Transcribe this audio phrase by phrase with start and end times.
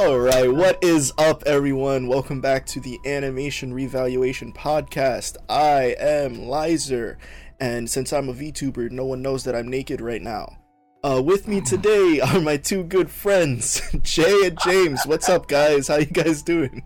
[0.00, 2.06] Alright, what is up, everyone?
[2.06, 5.36] Welcome back to the Animation Reevaluation Podcast.
[5.46, 7.18] I am Lizer,
[7.60, 10.56] and since I'm a VTuber, no one knows that I'm naked right now.
[11.04, 15.04] Uh, with me today are my two good friends, Jay and James.
[15.04, 15.88] What's up, guys?
[15.88, 16.82] How you guys doing?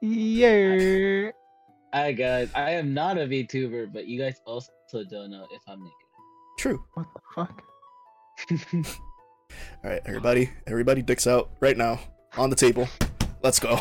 [0.00, 1.30] Yeah.
[1.94, 4.72] Hi guys, I am not a VTuber, but you guys also
[5.08, 5.94] don't know if I'm naked.
[6.58, 6.84] True.
[6.94, 9.00] What the fuck?
[9.84, 12.00] Alright, everybody, everybody dicks out right now
[12.36, 12.88] on the table.
[13.42, 13.78] Let's go.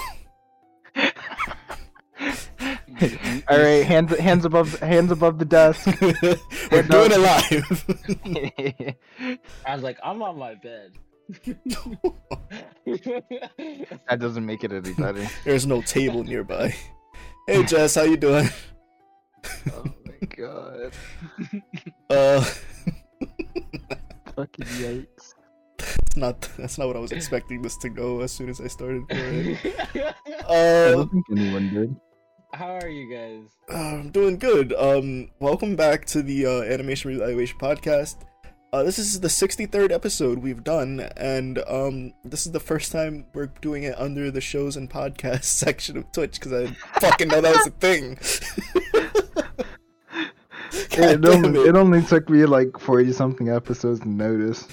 [3.48, 5.86] All right, hands hands above hands above the desk.
[6.72, 8.96] We're doing it live.
[9.66, 10.94] I was like, I'm on my bed.
[14.08, 15.26] that doesn't make it any better.
[15.46, 16.76] There's no table nearby.
[17.48, 18.50] Hey Jess, how you doing?
[19.72, 20.94] Oh my god.
[22.10, 22.42] Uh,
[24.36, 25.19] Fucking yikes.
[25.80, 28.68] That's not that's not what I was expecting this to go as soon as I
[28.68, 29.04] started.
[29.12, 29.76] Alright.
[29.96, 30.14] I
[30.48, 31.96] Uh, don't think anyone did.
[32.54, 33.50] How are you guys?
[33.70, 34.74] I'm doing good.
[34.74, 38.26] Um, welcome back to the uh, Animation Reevaluation Podcast.
[38.74, 43.26] Uh, this is the 63rd episode we've done, and um, this is the first time
[43.34, 46.68] we're doing it under the shows and podcasts section of Twitch because I
[47.00, 48.18] fucking know that was a thing.
[50.92, 51.68] It only, it.
[51.70, 54.68] it only took me like forty something episodes to notice.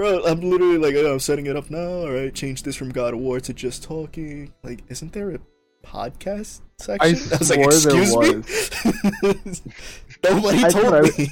[0.00, 1.78] Bro, I'm literally like, oh, I'm setting it up now.
[1.86, 4.50] All right, change this from God of War to just talking.
[4.62, 5.38] Like, isn't there a
[5.84, 6.98] podcast section?
[7.02, 9.72] I was like, swore there excuse me.
[10.24, 11.28] Nobody I told thought I- me.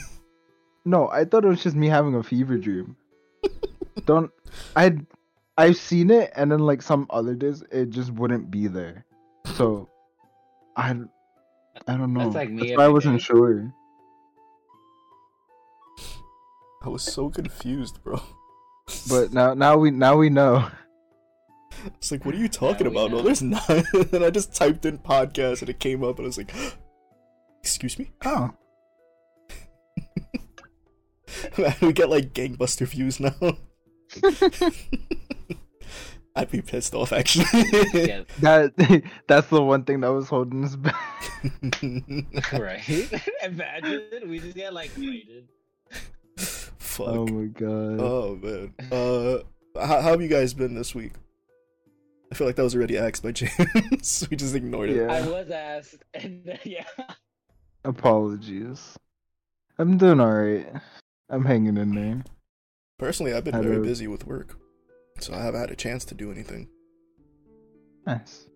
[0.84, 2.94] No, I thought it was just me having a fever dream.
[4.04, 4.30] don't
[4.76, 4.98] I?
[5.56, 9.06] I've seen it, and then like some other days, it just wouldn't be there.
[9.54, 9.88] So,
[10.76, 10.90] I,
[11.86, 12.24] I don't know.
[12.24, 13.24] That's like me That's why I wasn't day.
[13.24, 13.72] sure.
[16.84, 18.20] I was so confused, bro.
[19.08, 20.68] But now, now we now we know.
[21.96, 23.10] It's like, what are you talking Yeah, we about?
[23.12, 23.68] No, there's not.
[24.12, 26.52] and I just typed in podcast and it came up, and I was like,
[27.62, 28.10] excuse me?
[28.24, 28.50] Oh,
[31.56, 33.34] Man, we get like gangbuster views now.
[36.36, 37.44] I'd be pissed off, actually.
[37.94, 40.96] Yeah, that that's the one thing that was holding us back.
[42.52, 43.10] right.
[43.42, 45.48] Imagine we just get like rated.
[46.98, 47.06] Fuck.
[47.08, 48.00] Oh my god.
[48.00, 48.74] Oh man.
[48.92, 49.38] Uh,
[49.80, 51.12] how, how have you guys been this week?
[52.30, 54.26] I feel like that was already asked by James.
[54.30, 55.08] we just ignored it.
[55.08, 56.84] I was asked, and then, yeah.
[57.84, 58.98] Apologies.
[59.78, 60.66] I'm doing alright.
[61.30, 62.24] I'm hanging in there.
[62.98, 64.58] Personally, I've been I very don't- busy with work,
[65.20, 66.68] so I haven't had a chance to do anything.
[68.06, 68.46] Nice.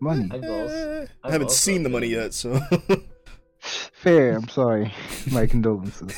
[0.00, 0.28] Money.
[0.32, 2.58] I've also- Eh, I I've haven't also seen the money yet, so.
[3.92, 4.36] Fair.
[4.36, 4.92] I'm sorry.
[5.30, 6.12] My condolences.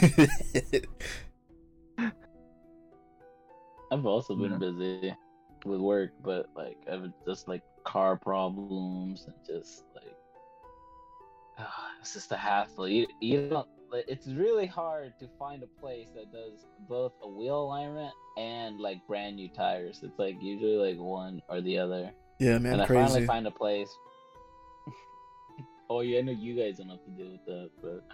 [3.91, 4.59] I've also been Yeah.
[4.59, 5.15] busy
[5.65, 10.15] with work, but like I've just like car problems and just like
[12.01, 12.89] it's just a hassle.
[12.89, 13.67] You you don't.
[14.07, 18.99] It's really hard to find a place that does both a wheel alignment and like
[19.07, 20.01] brand new tires.
[20.03, 22.11] It's like usually like one or the other.
[22.39, 23.03] yeah, man, and I crazy.
[23.03, 23.89] finally find a place.
[25.91, 28.05] oh yeah, I know you guys don't have to deal with that, but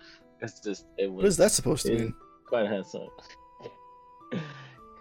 [0.40, 2.14] it's just it was what is that supposed to mean?
[2.46, 3.10] quite a hassle.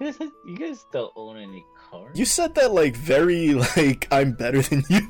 [0.05, 2.17] you guys- you guys don't own any cars.
[2.17, 5.01] You said that like very like I'm better than you.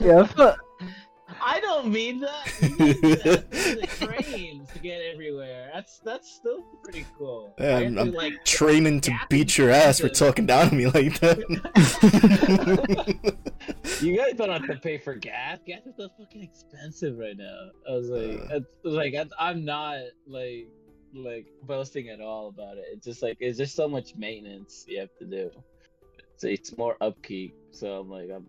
[0.00, 0.58] yeah, that's not,
[1.46, 2.52] I don't mean that.
[2.64, 5.70] You guys to the trains to get everywhere.
[5.74, 7.54] That's that's still pretty cool.
[7.58, 10.74] Yeah, I I'm- I'm to, like Training to beat your ass for talking down to
[10.74, 11.38] me like that.
[14.00, 15.58] You guys don't have to pay for gas.
[15.66, 17.70] Gas is so fucking expensive right now.
[17.88, 18.56] I was like, Uh.
[18.56, 20.68] it's, like I'm- I'm not like
[21.14, 22.84] like boasting at all about it.
[22.92, 25.50] It's just like it's just so much maintenance you have to do.
[26.36, 27.54] So it's more upkeep.
[27.70, 28.46] So I'm like, I'm.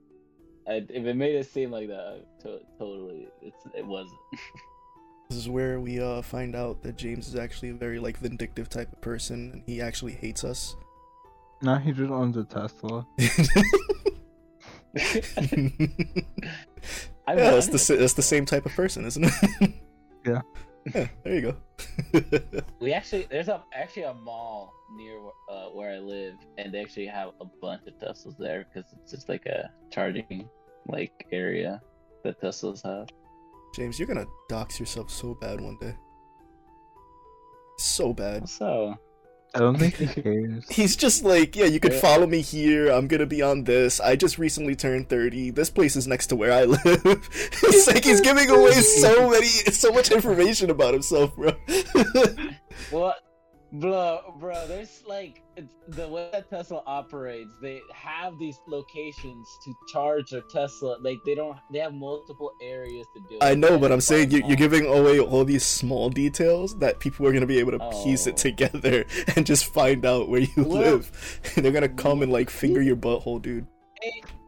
[0.67, 4.19] I, if it made it seem like that, to, totally, it's it wasn't.
[5.27, 8.69] This is where we uh find out that James is actually a very like vindictive
[8.69, 10.75] type of person, and he actually hates us.
[11.63, 13.07] no, he just owns a Tesla.
[17.27, 19.73] I yeah, that's the that's the same type of person, isn't it?
[20.27, 20.41] Yeah.
[20.93, 21.55] Yeah, there you go.
[22.79, 25.17] We actually there's a actually a mall near
[25.49, 29.11] uh, where I live, and they actually have a bunch of Teslas there because it's
[29.11, 30.47] just like a charging
[30.87, 31.81] like area
[32.23, 33.07] that Teslas have.
[33.75, 35.95] James, you're gonna dox yourself so bad one day.
[37.77, 38.47] So bad.
[38.47, 38.95] So
[39.55, 40.65] I don't think he cares.
[40.69, 41.99] He's just like, yeah, you could Yeah.
[41.99, 42.89] follow me here.
[42.89, 43.99] I'm gonna be on this.
[44.01, 45.51] I just recently turned 30.
[45.51, 46.81] This place is next to where I live.
[47.63, 51.53] it's like he's giving away so many, so much information about himself, bro.
[52.91, 53.15] well,
[53.71, 57.49] Bro, bro, there's like it's, the way that Tesla operates.
[57.61, 60.97] They have these locations to charge their Tesla.
[61.01, 61.57] Like they don't.
[61.73, 63.37] They have multiple areas to do.
[63.41, 63.57] I it.
[63.57, 67.27] know, but I'm saying you're, you're giving um, away all these small details that people
[67.27, 68.37] are gonna be able to piece it Oh.
[68.37, 71.41] together and just find out where you Well- live.
[71.55, 73.67] They're gonna come and like finger your butthole, dude.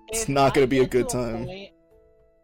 [0.10, 1.46] It's not gonna I be a to good time.
[1.46, 1.72] point-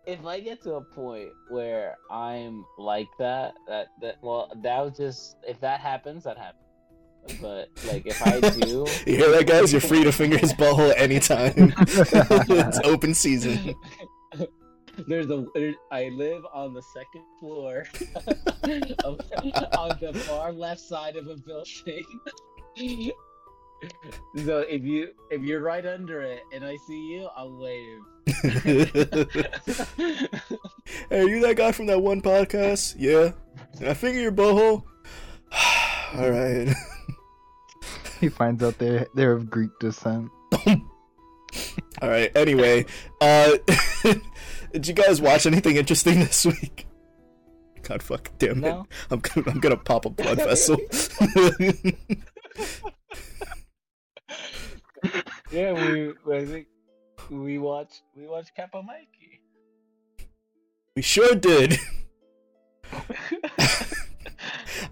[0.05, 4.97] if I get to a point where I'm like that, that that well, that was
[4.97, 6.59] just if that happens, that happens.
[7.41, 9.71] But like if I do, You hear that, guys?
[9.71, 11.73] You're free to finger his butthole anytime.
[11.77, 13.75] it's open season.
[15.07, 15.45] There's a.
[15.55, 17.85] There, I live on the second floor,
[19.03, 19.19] of,
[19.75, 22.05] on the far left side of a building.
[24.45, 28.01] so if you if you're right under it and I see you, I'll wave.
[31.09, 32.95] Hey, are you that guy from that one podcast?
[32.97, 33.31] Yeah.
[33.77, 34.83] Can I finger your butthole?
[36.15, 36.73] All right.
[38.23, 40.29] He finds out they're they're of Greek descent.
[42.01, 42.31] All right.
[42.35, 42.85] Anyway,
[43.19, 43.57] uh,
[44.71, 46.87] did you guys watch anything interesting this week?
[47.81, 48.61] God fuck damn it!
[48.61, 48.87] No.
[49.11, 50.77] I'm gonna I'm gonna pop a blood vessel.
[55.51, 56.67] yeah, we I think
[57.29, 59.41] we watched we watched Kappa Mikey.
[60.95, 61.77] we sure did.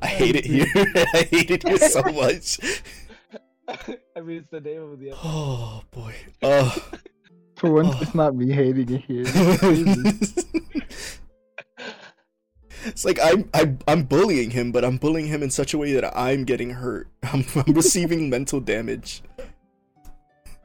[0.01, 0.65] I hate it here.
[1.13, 2.59] I hate it here so much.
[4.15, 5.21] I mean, it's the name of the episode.
[5.27, 6.15] Oh boy.
[6.41, 6.89] Oh.
[7.55, 9.23] For once, it's not me hating it here.
[12.85, 15.93] It's like I'm, I'm I'm bullying him, but I'm bullying him in such a way
[15.93, 17.07] that I'm getting hurt.
[17.23, 19.21] I'm, I'm receiving mental damage.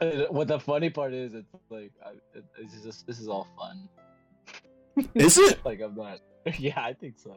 [0.00, 3.46] Uh, What the funny part is, it's like I, it, it's just this is all
[3.58, 3.88] fun.
[5.14, 5.62] Is it?
[5.64, 6.20] Like I'm not.
[6.58, 7.36] Yeah, I think so.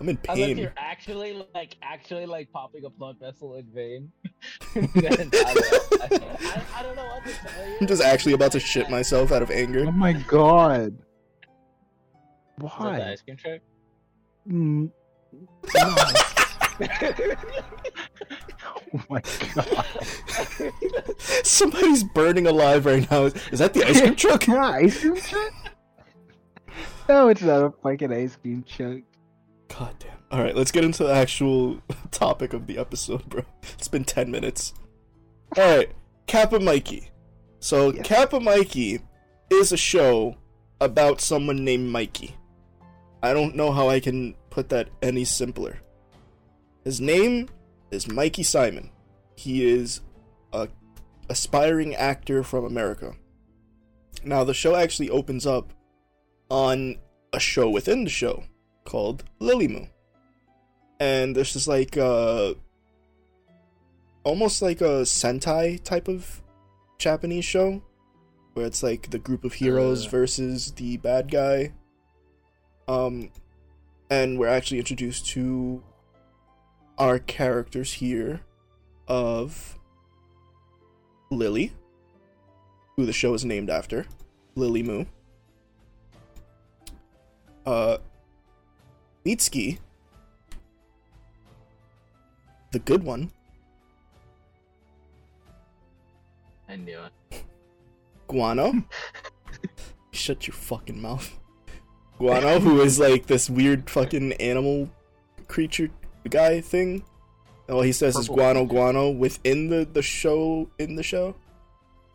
[0.00, 0.34] I'm in pain.
[0.34, 0.58] Unless pain.
[0.58, 4.12] you're actually like actually like popping a blood vessel in vain.
[4.74, 7.76] then I, don't, I, I, I don't know what to tell you.
[7.80, 9.86] I'm just actually about to shit myself out of anger.
[9.86, 10.98] oh my god.
[12.58, 13.12] Is that the Why?
[13.12, 13.60] ice cream truck?
[14.48, 14.90] Mm,
[15.74, 15.96] no.
[18.94, 19.22] oh my
[19.54, 19.86] god.
[21.18, 23.24] Somebody's burning alive right now.
[23.24, 24.46] Is that the ice cream truck?
[24.46, 25.52] Yeah, ice cream truck?
[27.08, 29.00] No, it's not a fucking ice cream truck.
[29.68, 30.16] God damn.
[30.30, 31.80] All right, let's get into the actual
[32.10, 33.42] topic of the episode, bro.
[33.74, 34.74] It's been 10 minutes.
[35.56, 35.90] All right,
[36.26, 37.10] Kappa Mikey.
[37.60, 38.06] So, Yes.
[38.06, 39.00] Kappa Mikey
[39.50, 40.36] is a show
[40.80, 42.36] about someone named Mikey.
[43.22, 45.78] I don't know how I can put that any simpler.
[46.84, 47.48] His name
[47.90, 48.90] is Mikey Simon.
[49.36, 50.00] He is
[50.52, 50.68] a
[51.28, 53.14] aspiring actor from America.
[54.24, 55.72] Now, the show actually opens up
[56.50, 56.96] on
[57.32, 58.44] a show within the show
[58.86, 59.88] called LilyMu.
[60.98, 62.54] And this is like uh
[64.24, 66.42] almost like a Sentai type of
[66.98, 67.82] Japanese show
[68.54, 70.10] where it's like the group of heroes Uh.
[70.10, 71.72] versus the bad guy.
[72.88, 73.30] Um
[74.08, 75.82] and we're actually introduced to
[76.96, 78.40] our characters here
[79.06, 79.78] of
[81.30, 81.72] Lily,
[82.96, 84.06] who the show is named after,
[84.56, 85.06] LilyMu.
[87.66, 87.98] Uh
[89.26, 89.78] Mitsuki,
[92.70, 93.32] the good one,
[96.68, 97.42] I knew it.
[98.28, 98.84] Guano.
[100.12, 101.36] Shut your fucking mouth.
[102.18, 104.88] Guano, who is like this weird fucking animal
[105.48, 105.90] creature
[106.30, 107.02] guy thing.
[107.68, 111.34] All he says is guano guano within the, the show in the show.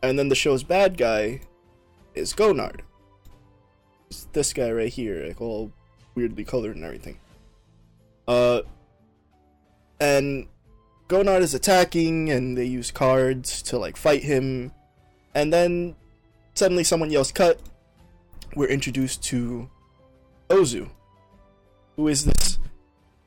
[0.02, 1.42] And then the show's bad guy
[2.16, 2.82] is Gonard.
[4.10, 5.74] It's this guy right here, like all
[6.16, 7.20] weirdly colored and everything.
[8.28, 8.62] Uh
[10.00, 10.48] and
[11.08, 14.72] Gonard is attacking and they use cards to like fight him.
[15.36, 15.96] And then
[16.54, 17.60] suddenly someone yells cut.
[18.56, 19.70] We're introduced to
[20.50, 20.90] Ozu,
[21.96, 22.60] who is this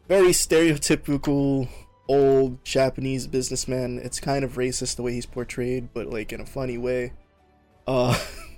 [0.08, 1.68] very stereotypical
[2.08, 3.98] old Japanese businessman.
[3.98, 7.12] It's kind of racist the way he's portrayed, but like in a funny way.
[7.86, 8.18] Uh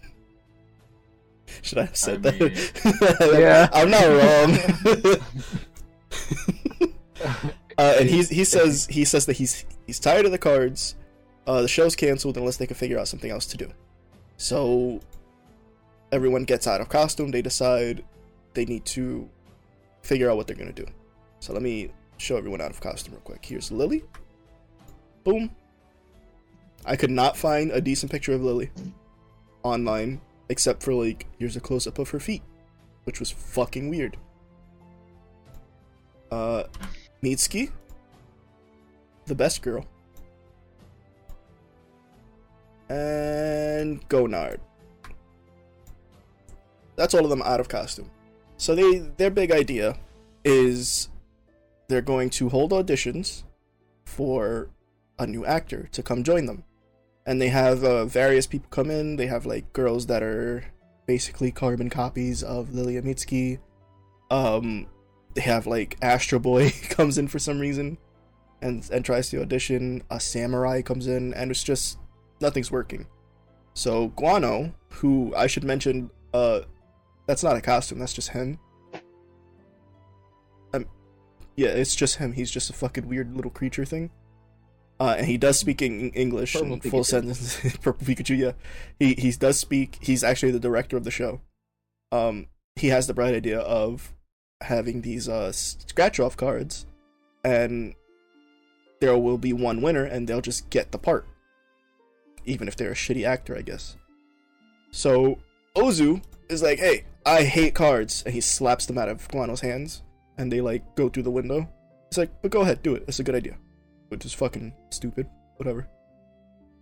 [1.66, 3.38] Should I have said I that?
[3.40, 3.68] Yeah.
[3.72, 4.56] I'm not wrong.
[7.78, 10.94] uh, and he's, he says he says that he's he's tired of the cards.
[11.44, 13.68] Uh, the show's canceled unless they can figure out something else to do.
[14.36, 15.00] So
[16.12, 17.32] everyone gets out of costume.
[17.32, 18.04] They decide
[18.54, 19.28] they need to
[20.02, 20.86] figure out what they're gonna do.
[21.40, 23.44] So let me show everyone out of costume real quick.
[23.44, 24.04] Here's Lily.
[25.24, 25.50] Boom.
[26.84, 28.70] I could not find a decent picture of Lily
[29.64, 32.42] online except for like here's a close up of her feet,
[33.04, 34.16] which was fucking weird.
[36.30, 36.64] Uh,
[37.22, 37.70] Mitsuki.
[39.26, 39.84] the best girl,
[42.88, 44.58] and Gonard.
[46.96, 48.10] That's all of them out of costume.
[48.56, 49.96] So they their big idea
[50.44, 51.08] is
[51.88, 53.42] they're going to hold auditions
[54.04, 54.70] for
[55.18, 56.64] a new actor to come join them.
[57.26, 59.16] And they have uh, various people come in.
[59.16, 60.64] They have like girls that are
[61.06, 63.58] basically carbon copies of Lilia Mitsuki.
[64.30, 64.86] Um,
[65.34, 67.98] they have like Astro Boy comes in for some reason
[68.62, 70.02] and and tries to audition.
[70.10, 71.98] A samurai comes in, and it's just
[72.40, 73.06] nothing's working.
[73.74, 76.60] So Guano, who I should mention, uh,
[77.26, 77.98] that's not a costume.
[77.98, 78.58] That's just him.
[80.72, 80.86] Um,
[81.56, 82.32] yeah, it's just him.
[82.32, 84.10] He's just a fucking weird little creature thing.
[84.98, 87.60] Uh, and he does speak in English Purple in full sentence.
[87.82, 88.52] Purple Pikachu, yeah.
[88.98, 89.98] He he does speak.
[90.00, 91.40] He's actually the director of the show.
[92.12, 94.14] Um, he has the bright idea of
[94.62, 96.86] having these uh scratch off cards,
[97.44, 97.94] and
[99.00, 101.26] there will be one winner, and they'll just get the part,
[102.46, 103.96] even if they're a shitty actor, I guess.
[104.92, 105.38] So
[105.76, 110.02] Ozu is like, "Hey, I hate cards," and he slaps them out of Guano's hands,
[110.38, 111.68] and they like go through the window.
[112.10, 113.04] He's like, "But go ahead, do it.
[113.06, 113.58] It's a good idea."
[114.08, 115.28] Which is fucking stupid.
[115.56, 115.88] Whatever.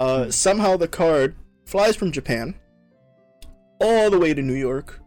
[0.00, 2.54] Uh, somehow the card flies from Japan
[3.80, 5.00] all the way to New York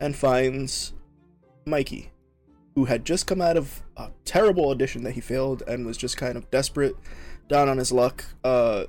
[0.00, 0.92] and finds
[1.66, 2.12] Mikey,
[2.74, 6.16] who had just come out of a terrible audition that he failed and was just
[6.16, 6.96] kind of desperate,
[7.48, 8.24] down on his luck.
[8.44, 8.84] Uh,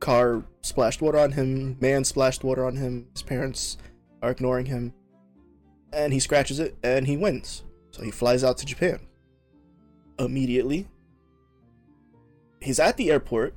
[0.00, 3.78] car splashed water on him, man splashed water on him, his parents
[4.22, 4.92] are ignoring him,
[5.92, 7.62] and he scratches it and he wins.
[7.90, 9.00] So he flies out to Japan.
[10.18, 10.88] Immediately,
[12.64, 13.54] he's at the airport,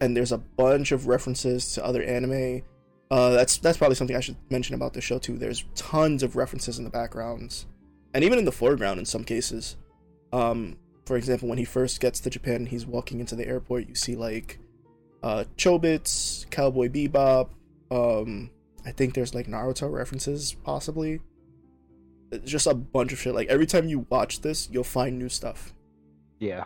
[0.00, 2.62] and there's a bunch of references to other anime.
[3.10, 5.36] Uh, that's that's probably something I should mention about the show too.
[5.36, 7.66] There's tons of references in the backgrounds,
[8.14, 9.76] and even in the foreground in some cases.
[10.32, 13.88] Um, for example, when he first gets to Japan, he's walking into the airport.
[13.88, 14.60] You see like
[15.22, 17.50] uh, Chobits, Cowboy Bebop.
[17.90, 18.50] Um,
[18.86, 21.20] I think there's like Naruto references, possibly.
[22.30, 23.34] It's just a bunch of shit.
[23.34, 25.74] Like every time you watch this, you'll find new stuff.
[26.38, 26.64] Yeah.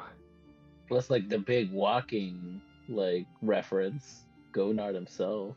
[0.89, 5.57] Plus, like the big walking like reference, Gonard himself.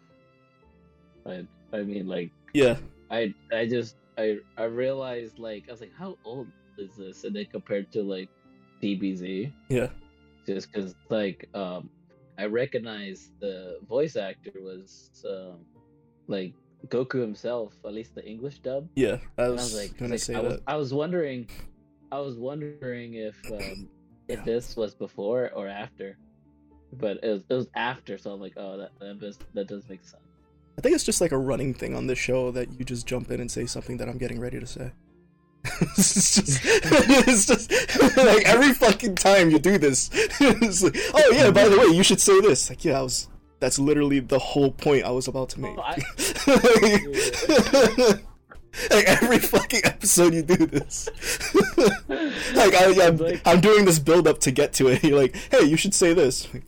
[1.25, 2.77] I I mean, like Yeah,
[3.11, 7.23] I I just I I realized like I was like, how old is this?
[7.23, 8.29] And then compared to like
[8.81, 9.89] DBZ, yeah,
[10.45, 11.89] just because like um
[12.37, 15.65] I recognized the voice actor was um
[16.27, 16.53] like
[16.87, 18.87] Goku himself, at least the English dub.
[18.95, 19.17] yeah.
[19.37, 20.63] I was, I was like, gonna like, say I was, that.
[20.67, 21.49] I was wondering,
[22.11, 23.89] I was wondering if um,
[24.27, 24.45] if Yeah.
[24.45, 26.97] this was before or after, mm-hmm.
[26.99, 28.17] but it was, it was after.
[28.17, 30.23] So I'm like, oh, that that does, that does make sense.
[30.77, 33.31] I think it's just like a running thing on this show that you just jump
[33.31, 34.91] in and say something that I'm getting ready to say.
[35.81, 37.71] it's just, it's just
[38.17, 40.09] like every fucking time you do this.
[40.13, 42.69] it's like, oh yeah, by the way, you should say this.
[42.69, 43.27] Like, yeah, I was.
[43.59, 45.77] That's literally the whole point I was about to oh, make.
[45.77, 45.81] Oh,
[48.13, 48.19] I-
[48.91, 51.09] like every fucking episode you do this.
[52.07, 55.03] like I, It's I'm, like- I'm doing this build up to get to it.
[55.07, 56.47] You're like, hey, you should say this.
[56.53, 56.61] you,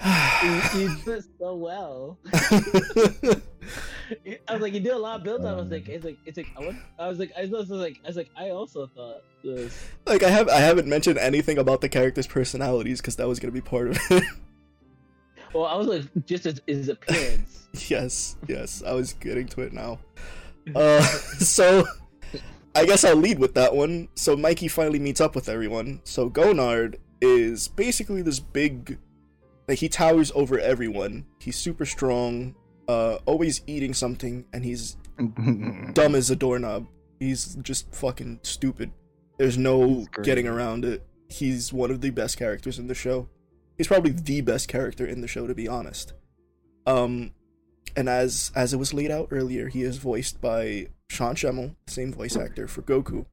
[0.80, 2.18] you do it so well.
[4.48, 5.56] I was like, you do a lot of build up.
[5.56, 7.98] I was like, um, it's like, it's like, I, I was like, I was like,
[8.04, 9.88] I was like, I also thought this.
[10.06, 13.52] like I have I haven't mentioned anything about the characters' personalities because that was gonna
[13.52, 14.22] be part of it.
[15.52, 17.66] Well, I was like, just his, his appearance.
[17.88, 19.98] yes, yes, I was getting to it now.
[20.74, 21.02] Uh,
[21.38, 21.84] so
[22.74, 24.08] I guess I'll lead with that one.
[24.14, 26.00] So Mikey finally meets up with everyone.
[26.04, 28.98] So Gonard is basically this big,
[29.68, 31.26] like he towers over everyone.
[31.40, 32.54] He's super strong,
[32.88, 34.96] uh, always eating something, and he's
[35.92, 36.86] dumb as a doorknob.
[37.18, 38.92] He's just fucking stupid.
[39.38, 41.06] There's no getting around it.
[41.28, 43.28] He's one of the best characters in the show.
[43.76, 46.12] He's probably the best character in the show, to be honest.
[46.86, 47.32] Um,
[47.94, 52.12] and as as it was laid out earlier, he is voiced by Sean Schemmel, same
[52.12, 53.26] voice actor for Goku.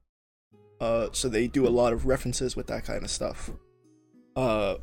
[0.80, 3.50] Uh, so they do a lot of references with that kind of stuff.
[4.36, 4.76] Uh,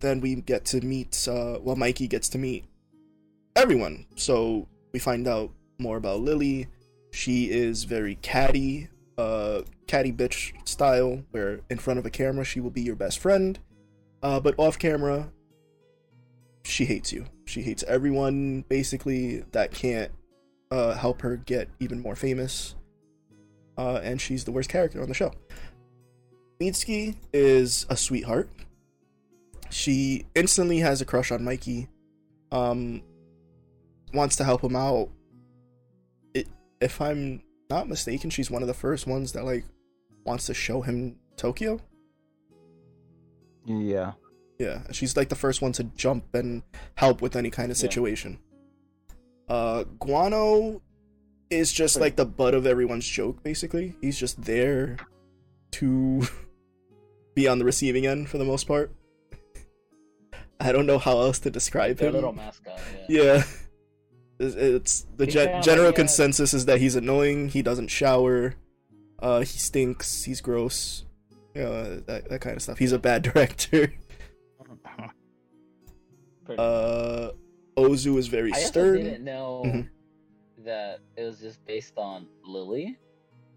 [0.00, 1.28] then we get to meet.
[1.28, 2.64] Uh, well, Mikey gets to meet
[3.56, 4.06] everyone.
[4.16, 6.68] So we find out more about Lily.
[7.12, 8.88] She is very catty,
[9.18, 13.18] uh, catty bitch style, where in front of a camera she will be your best
[13.18, 13.58] friend,
[14.22, 15.30] uh, but off camera,
[16.64, 17.26] she hates you.
[17.44, 20.12] She hates everyone basically that can't
[20.70, 22.74] uh, help her get even more famous,
[23.76, 25.32] uh, and she's the worst character on the show.
[26.60, 28.48] Mitsuki is a sweetheart.
[29.70, 31.88] She instantly has a crush on Mikey.
[32.52, 33.02] Um,
[34.12, 35.08] wants to help him out.
[36.34, 36.46] It,
[36.80, 39.64] if I'm not mistaken, she's one of the first ones that like
[40.24, 41.80] wants to show him Tokyo.
[43.64, 44.12] Yeah.
[44.62, 46.62] Yeah, she's like the first one to jump and
[46.94, 47.80] help with any kind of Yeah.
[47.88, 48.38] situation.
[49.48, 50.80] Uh, Guano
[51.50, 53.94] is just like the butt of everyone's joke, basically.
[54.00, 54.96] He's just there
[55.72, 56.22] to
[57.34, 58.92] be on the receiving end for the most part.
[60.60, 62.14] I don't know how else to describe Their him.
[62.14, 62.78] little mascot.
[63.08, 63.22] Yeah.
[63.22, 63.42] Yeah.
[64.38, 67.48] It's, it's the He's gen- general like, uh, consensus is that he's annoying.
[67.48, 68.54] He doesn't shower.
[69.18, 70.22] Uh, he stinks.
[70.24, 71.04] He's gross.
[71.54, 72.78] You know, that that kind of stuff.
[72.78, 73.92] He's a bad director.
[76.58, 77.30] Uh,
[77.76, 78.96] Ozu is very I stern.
[78.98, 79.88] didn't know Mhm.
[80.64, 82.98] that it was just based on Lily.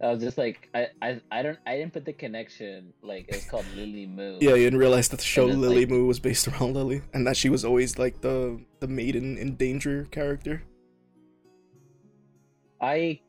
[0.01, 2.93] I was just like, I, I, I don't, I didn't put the connection.
[3.01, 4.37] Like it was called LilyMu.
[4.41, 7.25] Yeah, you didn't realize that the show Lily like- Moo was based around Lily, and
[7.25, 10.61] that she was always like the the maiden in danger character.
[12.81, 13.19] I,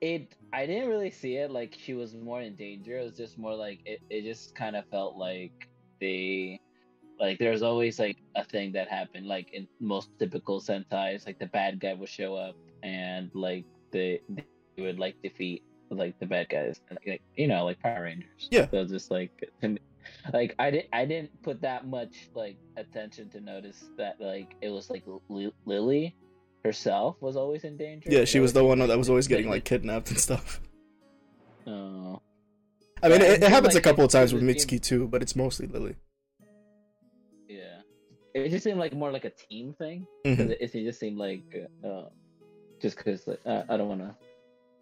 [0.00, 2.98] it, I didn't really see it like she was more in danger.
[2.98, 4.00] It was just more like it.
[4.10, 5.68] It just kind of felt like
[6.00, 6.60] they,
[7.20, 9.26] like there's always like a thing that happened.
[9.26, 14.20] Like in most typical Sentais, like the bad guy would show up and like they,
[14.28, 14.44] they
[14.82, 18.48] would like defeat like the bad guys, like you know, like Power Rangers.
[18.50, 18.68] Yeah.
[18.70, 19.30] So just like,
[20.32, 24.70] like I didn't, I didn't put that much like attention to notice that like it
[24.70, 26.16] was like Li- Lily
[26.64, 28.08] herself was always in danger.
[28.10, 30.60] Yeah, she was the one that was always getting like kidnapped and stuff.
[31.66, 32.20] Oh.
[33.02, 35.34] I mean, Yeah, it, it happens a couple of times with Mitsuki too, but it's
[35.34, 35.96] mostly Lily.
[38.34, 40.06] It just seemed like more like a team thing.
[40.26, 40.50] Mhm.
[40.50, 41.42] It, it just seemed like,
[41.84, 42.04] uh,
[42.80, 44.14] just because like, uh, I don't want to.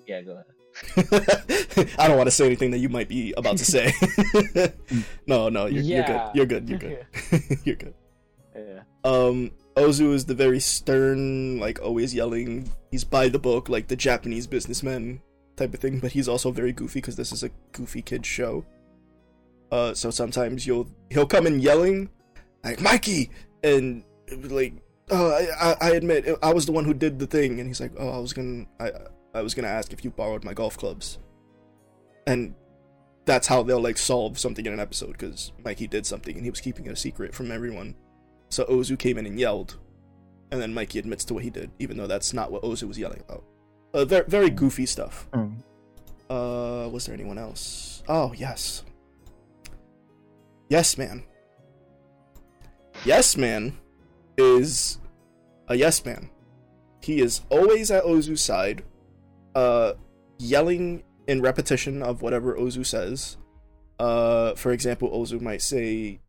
[0.06, 0.46] Yeah, go ahead.
[1.98, 3.92] I don't want to say anything that you might be about to say.
[5.26, 6.30] no, no, you're, Yeah.
[6.34, 6.68] you're good.
[6.68, 7.06] You're good.
[7.30, 7.58] You're good.
[7.64, 7.94] you're good.
[8.54, 8.80] Yeah.
[9.04, 12.70] Um, Ozu is the very stern, like always yelling.
[12.90, 15.22] He's by the book, like the Japanese businessman
[15.56, 15.98] type of thing.
[16.00, 18.64] But he's also very goofy because this is a goofy kid show.
[19.72, 22.10] Uh, so sometimes you'll he'll come in yelling,
[22.64, 23.30] like Mikey,
[23.62, 24.74] and like,
[25.10, 27.92] oh, I, I, admit I was the one who did the thing, and he's like,
[27.98, 28.92] oh, I was gonna, I,
[29.34, 31.18] I was gonna ask if you borrowed my golf clubs,
[32.26, 32.54] and
[33.26, 36.50] that's how they'll like solve something in an episode because Mikey did something and he
[36.50, 37.94] was keeping it a secret from everyone.
[38.48, 39.78] So Ozu came in and yelled,
[40.50, 42.98] and then Mikey admits to what he did, even though that's not what Ozu was
[42.98, 43.44] yelling about.
[43.92, 45.28] Uh, very, very goofy stuff.
[45.32, 45.62] Mm.
[46.28, 48.02] Uh, was there anyone else?
[48.08, 48.84] Oh yes,
[50.68, 51.24] yes man.
[53.04, 53.78] Yes man
[54.36, 54.98] is
[55.68, 56.28] a yes man.
[57.00, 58.84] He is always at Ozu's side,
[59.54, 59.94] uh,
[60.38, 63.38] yelling in repetition of whatever Ozu says.
[63.98, 66.20] Uh, for example, Ozu might say,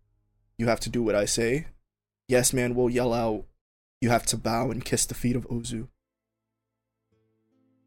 [0.58, 1.68] "You have to do what I say."
[2.30, 3.46] Yes man will yell out,
[4.00, 5.90] "You have to bow and kiss the feet of Ozu."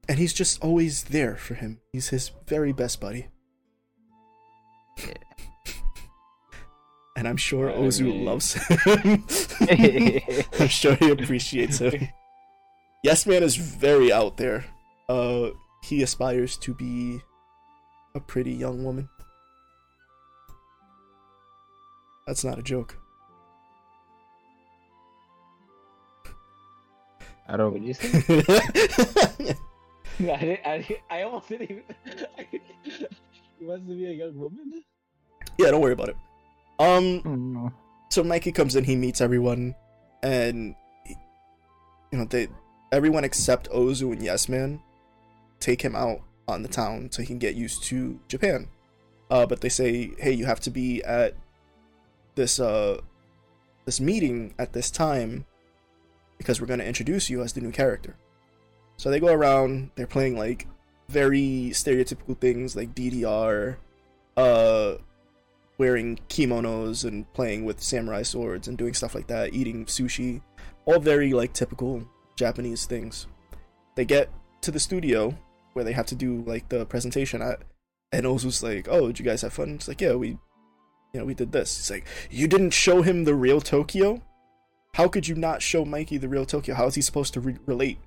[0.07, 1.81] And he's just always there for him.
[1.91, 3.29] He's his very best buddy.
[7.17, 9.25] And I'm sure I Ozu mean- loves him.
[10.61, 12.09] I'm sure he appreciates him.
[13.03, 14.65] Yes Man is very out there.
[15.09, 15.51] Uh,
[15.85, 17.21] he aspires to be
[18.15, 19.09] a pretty young woman.
[22.27, 22.97] That's not a joke.
[27.47, 27.75] I don't.
[27.75, 28.09] did you say?
[30.19, 31.83] I, didn't, I, didn't- I almost didn't even.
[33.59, 34.83] he wants to be a young woman?
[35.59, 36.17] yeah, don't worry about it.
[36.79, 37.73] Um, Mm.
[38.11, 39.75] so Mikey comes in, he meets everyone,
[40.23, 40.75] and
[41.07, 41.17] he-
[42.13, 42.49] you know they,
[42.93, 44.81] everyone except Ozu and Yes Man,
[45.61, 48.69] take him out on the town so he can get used to Japan.
[49.31, 51.35] Uh, but they say, hey, you have to be at
[52.35, 53.01] this uh
[53.87, 55.45] this meeting at this time
[56.39, 58.17] because we're going to introduce you as the new character.
[58.97, 60.67] So they go around, they're playing like
[61.09, 63.77] very stereotypical things like DDR,
[64.37, 64.95] uh
[65.79, 70.41] wearing kimonos and playing with samurai swords and doing stuff like that, eating sushi,
[70.85, 72.07] all very like typical
[72.37, 73.27] Japanese things.
[73.97, 74.31] They get
[74.63, 75.37] to the studio
[75.73, 77.61] where they have to do like the presentation at,
[78.13, 80.39] and Ozu's like, "Oh, did you guys have fun?" It's like, "Yeah, we, you
[81.21, 84.23] know, we did this." It's like, "You didn't show him the real Tokyo.
[84.95, 86.75] How could you not show Mikey the real Tokyo?
[86.75, 87.99] How is he supposed to re- relate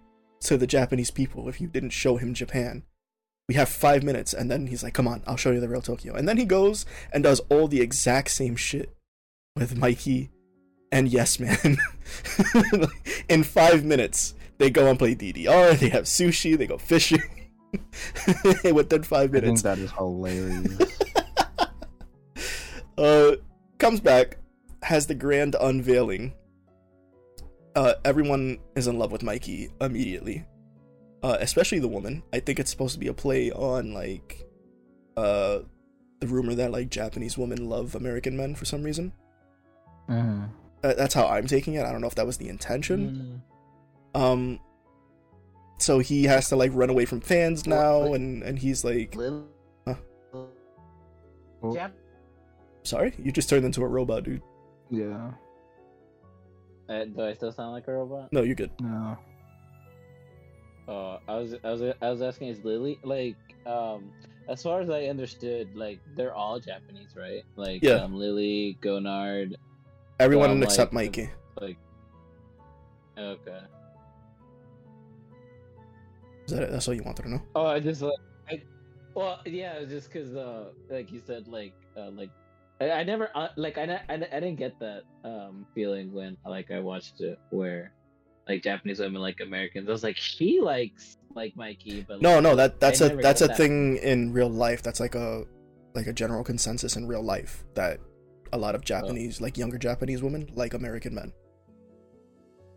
[0.41, 2.83] to the Japanese people if you didn't show him Japan?"
[3.47, 5.81] We have five minutes, and then he's like, "Come on, I'll show you the real
[5.81, 8.93] Tokyo." And then he goes and does all the exact same shit
[9.55, 10.29] with Mikey
[10.91, 11.77] and Yes Man.
[13.29, 17.21] In five minutes, they go and play DDR, they have sushi, they go fishing.
[18.73, 20.99] Within five minutes, that is hilarious.
[22.97, 23.35] uh,
[23.77, 24.37] comes back,
[24.81, 26.33] has the grand unveiling.
[27.75, 30.45] Uh, everyone is in love with Mikey immediately,
[31.27, 32.23] uh, especially the woman.
[32.31, 34.45] I think it's supposed to be a play on like,
[35.17, 35.59] uh,
[36.19, 39.11] the rumor that like Japanese women love American men for some reason.
[40.09, 40.49] Mhm.
[40.83, 41.83] Uh, that's how I'm taking it.
[41.85, 43.41] I don't know if that was the intention.
[44.15, 44.59] Um,
[45.79, 48.83] so he has to like run away from fans Well, now, like- and and he's
[48.85, 49.45] like, Little.
[49.85, 49.95] Huh.
[50.33, 51.91] Oh, Jap-
[52.83, 54.41] sorry, you just turned into a robot, dude.
[54.89, 55.31] yeah.
[56.89, 58.31] Uh, do I still sound like a robot?
[58.31, 58.71] No, you're good.
[58.79, 59.17] No.
[60.87, 64.11] Uh, I was, I was, I was asking, is Lily like, um,
[64.47, 67.43] as far as I understood, like they're all Japanese, right?
[67.57, 67.95] Like, Yeah.
[67.95, 69.55] um, Lily, Gonard,
[70.19, 71.29] Everyone um, except like, Mikey.
[71.61, 71.77] like.
[73.17, 73.59] Okay.
[76.47, 76.71] Is that it?
[76.71, 77.41] That's all you wanted to know?
[77.55, 78.13] Oh, I just like,
[78.49, 78.61] I,
[79.13, 82.29] well, yeah, just because, uh, like you said, like, uh, like,
[82.79, 86.71] I, I never, uh, like, I, I, I didn't get that, um, feeling when, like,
[86.71, 87.91] I watched it, where,
[88.47, 89.87] like, Japanese women like Americans.
[89.87, 93.15] I was like, she likes like Mikey, but No, like, no, that that's I a
[93.17, 93.57] that's a that.
[93.57, 94.81] thing in real life.
[94.81, 95.45] That's like a
[95.93, 97.99] like a general consensus in real life that
[98.53, 101.33] a lot of Japanese, like younger Japanese women, like American men.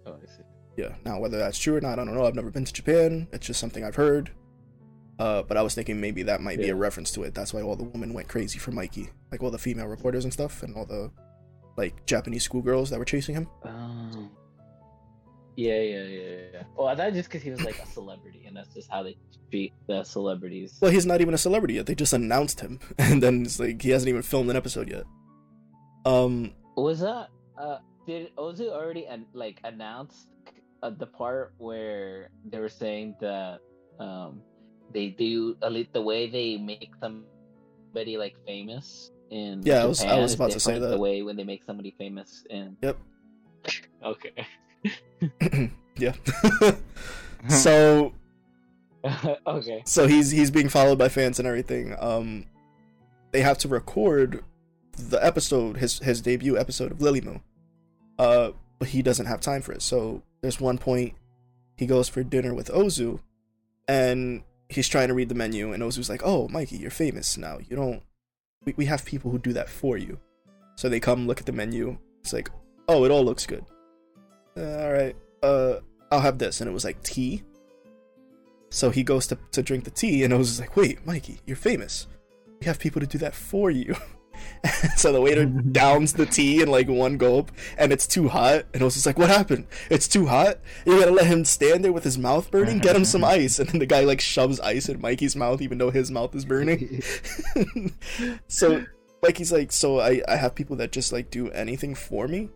[0.06, 0.42] Oh, I see.
[0.76, 0.94] Yeah.
[1.04, 2.24] Now whether that's true or not, I don't know.
[2.26, 3.28] I've never been to Japan.
[3.33, 4.30] It's just something I've heard.
[5.18, 7.35] Uh, but I was thinking maybe that might be a reference to it.
[7.35, 10.33] That's why all the women went crazy for Mikey, like all the female reporters and
[10.33, 11.11] stuff, and all the
[11.76, 13.46] like Japanese schoolgirls that were chasing him.
[13.64, 14.30] Um,
[15.66, 16.62] yeah, yeah, yeah, yeah.
[16.76, 19.16] Well, I thought just because he was like a celebrity, and that's just how they
[19.50, 20.78] treat the celebrities.
[20.80, 21.86] Well, he's not even a celebrity yet.
[21.86, 25.04] They just announced him, and then it's like he hasn't even filmed an episode yet.
[26.06, 27.28] Um, Was that?
[27.58, 30.28] Uh, did Ozu already an- like announced
[30.82, 33.60] uh, the part where they were saying that
[33.98, 34.40] um
[34.94, 40.02] they do a lit- the way they make somebody like famous in Yeah, I was-
[40.02, 40.88] I was about to say that.
[40.88, 42.96] the way when they make somebody famous in Yep.
[44.12, 44.32] okay
[45.96, 46.12] yeah.
[47.48, 48.12] so
[49.46, 51.94] okay so he's he's being followed by fans and everything.
[51.98, 52.46] Um,
[53.32, 54.42] they have to record
[54.92, 57.40] the episode, his his debut episode of LilyMu.
[58.18, 59.82] Uh, but he doesn't have time for it.
[59.82, 61.14] So there's one point
[61.76, 63.20] he goes for dinner with Ozu,
[63.88, 67.58] and he's trying to read the menu, and Ozu's like, "Oh, Mikey, you're famous now.
[67.58, 68.02] You don't.
[68.64, 70.18] We we have people who do that for you."
[70.76, 71.98] So they come look at the menu.
[72.20, 72.50] It's like,
[72.88, 73.64] "Oh, it all looks good.
[74.56, 75.16] Uh, all right.
[75.42, 75.74] Uh,
[76.10, 77.42] I'll have this," and it was like tea.
[78.70, 82.06] So he goes to, to drink the tea, and Ozu's like, "Wait, Mikey, you're famous.
[82.60, 83.96] We have people to do that for you."
[84.96, 88.66] so the waiter downs the tea in like one gulp, and it's too hot.
[88.72, 89.66] And I was just like, "What happened?
[89.90, 90.58] It's too hot.
[90.86, 92.78] You gotta let him stand there with his mouth burning.
[92.78, 95.78] Get him some ice." And then the guy like shoves ice in Mikey's mouth, even
[95.78, 97.02] though his mouth is burning.
[98.48, 98.84] so
[99.22, 102.50] Mikey's like, "So I I have people that just like do anything for me,"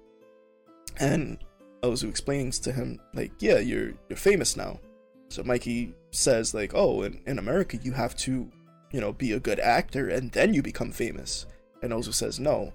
[0.99, 1.39] and
[1.85, 4.81] Ozu explains to him like, "Yeah, you're you're famous now."
[5.29, 8.51] So Mikey says like, "Oh, in, in America you have to,
[8.93, 11.47] you know, be a good actor and then you become famous."
[11.83, 12.73] And Ozu says, "No.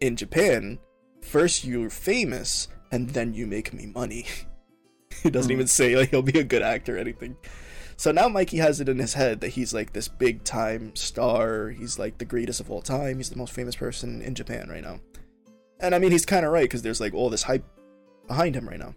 [0.00, 0.78] In Japan,
[1.22, 4.26] first you're famous and then you make me money."
[5.22, 5.56] he doesn't Hmm.
[5.58, 7.36] even say like he'll be a good actor or anything.
[7.96, 11.70] So now Mikey has it in his head that he's like this big time star.
[11.70, 13.16] He's like the greatest of all time.
[13.16, 15.00] He's the most famous person in Japan right now.
[15.80, 17.64] And I mean, he's kind of right because there's like all this hype
[18.28, 18.94] behind him right now.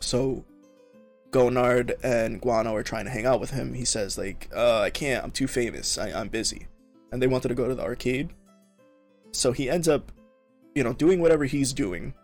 [0.00, 0.44] So
[1.30, 3.74] Gonard and Guano are trying to hang out with him.
[3.74, 5.24] He says like, uh, "I can't.
[5.24, 5.98] I'm too famous.
[5.98, 6.68] I, I'm busy."
[7.10, 8.30] And they wanted to go to the arcade.
[9.32, 10.12] So he ends up,
[10.74, 12.14] you know, doing whatever he's doing.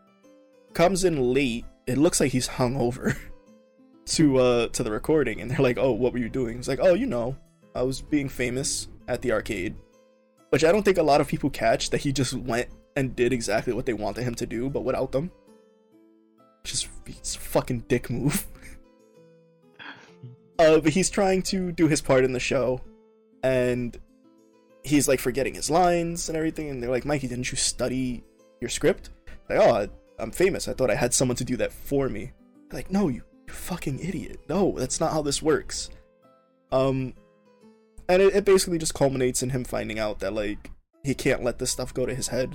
[0.74, 1.64] Comes in late.
[1.86, 3.16] It looks like he's hungover
[4.06, 6.80] to uh to the recording, and they're like, "Oh, what were you doing?" He's like,
[6.80, 7.36] "Oh, you know,
[7.74, 9.74] I was being famous at the arcade."
[10.50, 13.32] Which I don't think a lot of people catch that he just went and did
[13.32, 15.30] exactly what they wanted him to do, but without them.
[16.68, 18.46] Just it's fucking dick move.
[20.58, 22.82] uh, but he's trying to do his part in the show,
[23.42, 23.98] and
[24.84, 26.68] he's like forgetting his lines and everything.
[26.68, 28.22] And they're like, "Mikey, didn't you study
[28.60, 29.10] your script?"
[29.48, 30.68] Like, "Oh, I'm famous.
[30.68, 32.32] I thought I had someone to do that for me."
[32.70, 34.40] Like, no, you, you fucking idiot.
[34.50, 35.88] No, that's not how this works.
[36.70, 37.14] Um,
[38.10, 40.70] and it, it basically just culminates in him finding out that like
[41.02, 42.54] he can't let this stuff go to his head.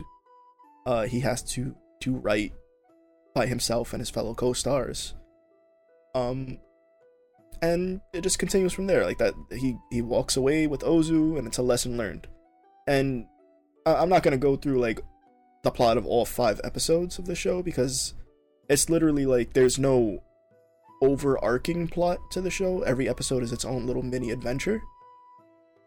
[0.85, 2.53] Uh, he has to to write
[3.33, 5.13] by himself and his fellow co-stars.
[6.15, 6.59] Um,
[7.61, 9.03] and it just continues from there.
[9.05, 12.27] Like that, he he walks away with Ozu, and it's a lesson learned.
[12.87, 13.25] And
[13.85, 14.99] I- I'm not gonna go through like
[15.63, 18.13] the plot of all five episodes of the show because
[18.69, 20.19] it's literally like there's no
[21.01, 22.81] overarching plot to the show.
[22.81, 24.81] Every episode is its own little mini adventure.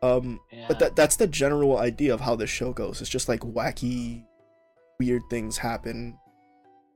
[0.02, 0.66] Um, yeah.
[0.68, 3.00] but that that's the general idea of how this show goes.
[3.00, 4.24] It's just like wacky,
[4.98, 6.18] weird things happen.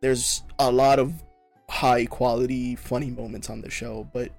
[0.01, 1.13] There's a lot of
[1.69, 4.31] high quality, funny moments on the show, but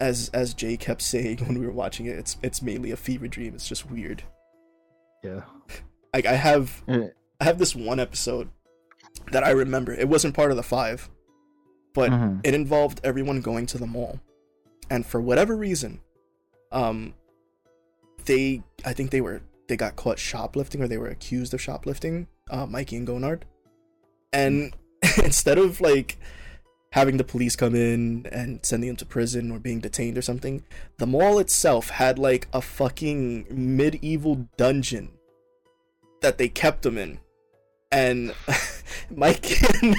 [0.00, 3.28] as as Jay kept saying when we were watching it, it's it's mainly a fever
[3.28, 3.54] dream.
[3.54, 4.22] It's just weird.
[5.22, 5.42] Yeah.
[6.12, 7.06] Like I have Eh,
[7.40, 8.50] I have this one episode
[9.30, 9.92] that I remember.
[9.92, 11.08] It wasn't part of the five,
[11.94, 12.40] but mhm.
[12.42, 14.18] it involved everyone going to the mall,
[14.90, 16.00] and for whatever reason,
[16.72, 17.14] um,
[18.24, 22.26] they I think they were they got caught shoplifting or they were accused of shoplifting.
[22.50, 23.42] Uh, Mikey and Gonard,
[24.32, 24.74] and
[25.24, 26.18] instead of like
[26.92, 30.62] having the police come in and sending them to prison or being detained or something,
[30.98, 35.10] the mall itself had like a fucking medieval dungeon
[36.20, 37.18] that they kept them in.
[37.92, 38.34] And
[39.14, 39.50] Mike
[39.82, 39.96] and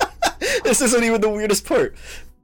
[0.64, 1.96] this isn't even the weirdest part.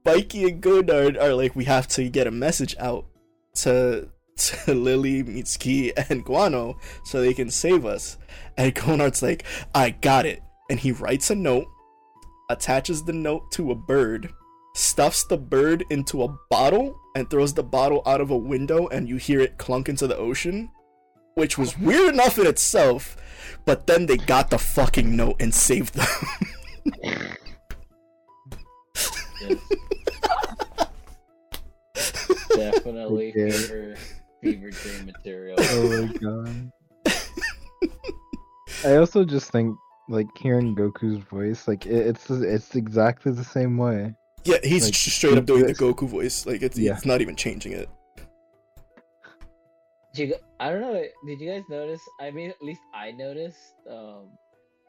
[0.04, 3.06] Mikey and Gonard are like, we have to get a message out
[3.56, 8.16] to to Lily, Mitsuki, and Guano so they can save us.
[8.56, 10.42] And Gonard's like, I got it.
[10.70, 11.66] And he writes a note,
[12.50, 14.32] attaches the note to a bird,
[14.74, 19.08] stuffs the bird into a bottle, and throws the bottle out of a window, and
[19.08, 20.70] you hear it clunk into the ocean.
[21.34, 23.16] Which was weird enough in itself,
[23.64, 26.06] but then they got the fucking note and saved them.
[32.54, 33.50] Definitely Okay.
[33.50, 33.96] fever,
[34.42, 35.56] fever dream material.
[35.60, 36.72] Oh my god.
[38.84, 39.76] I also just think
[40.10, 44.14] like hearing Goku's voice, like it, it's it's exactly the same way.
[44.44, 45.74] yeah, he's Like, just straight up doing the.
[45.74, 46.44] Goku voice.
[46.46, 46.92] Like it's Yeah.
[46.94, 47.88] it's not even changing it.
[50.12, 50.92] Did you, g- I don't know.
[51.26, 52.00] Did you guys notice?
[52.20, 53.74] I mean, at least I noticed.
[53.88, 54.30] Um,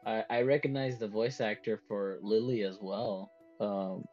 [0.04, 3.30] I I recognized the voice actor for Lily as well.
[3.60, 4.04] Um,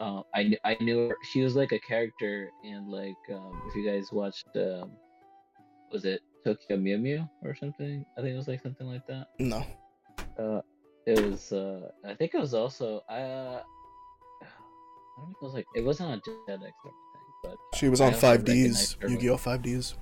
[0.00, 1.16] uh, I I knew her.
[1.32, 4.90] She was like a character in like um, if you guys watched um,
[5.92, 8.04] was it Tokyo Mew Mew or something?
[8.18, 9.28] I think it was like something like that.
[9.38, 9.64] No.
[10.38, 10.60] Uh,
[11.06, 11.52] it was.
[11.52, 12.98] Uh, I think it was also.
[13.08, 13.60] Uh,
[14.42, 15.66] I don't think it was like.
[15.74, 16.72] It wasn't on Jetix or anything,
[17.42, 19.36] but She was I on 5Ds, Yu-Gi-Oh!
[19.36, 19.94] 5Ds.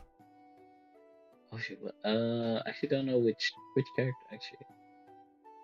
[1.53, 1.79] Oh shoot!
[1.81, 4.67] what- Uh, I actually don't know which which character actually.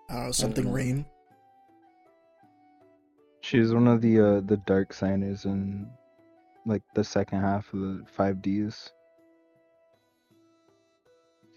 [0.08, 0.72] I something know.
[0.72, 1.04] rain.
[3.42, 5.88] She's one of the uh the dark signers in
[6.66, 8.92] like the second half of the five Ds.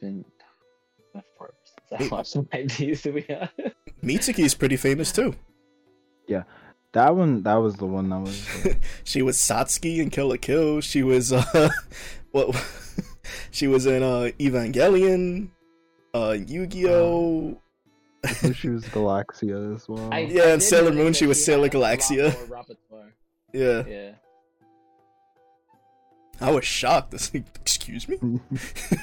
[0.02, 0.26] Been
[1.14, 1.54] that's forever
[1.90, 3.54] since I watched my Ds to be honest.
[4.04, 5.36] Mitsuki's pretty famous too.
[6.28, 6.44] Yeah.
[6.94, 10.36] That one that was the one that was uh, she was Satsuki in Kill la
[10.38, 10.82] Kill.
[10.82, 11.70] She was uh
[12.32, 12.56] what
[13.52, 15.50] she was in uh Evangelion,
[16.14, 17.58] uh Yu-Gi-Oh!
[18.26, 20.10] I she was Galaxia as well.
[20.14, 23.12] I- Yeah, I in Sailor Moon, she was Sailor had a lot Galaxia.
[23.54, 23.84] yeah.
[23.88, 24.12] Yeah.
[26.42, 27.14] I was shocked.
[27.14, 28.18] It's like, excuse me?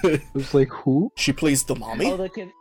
[0.04, 1.10] it was like who?
[1.16, 2.06] she plays the mommy?
[2.06, 2.52] Although con-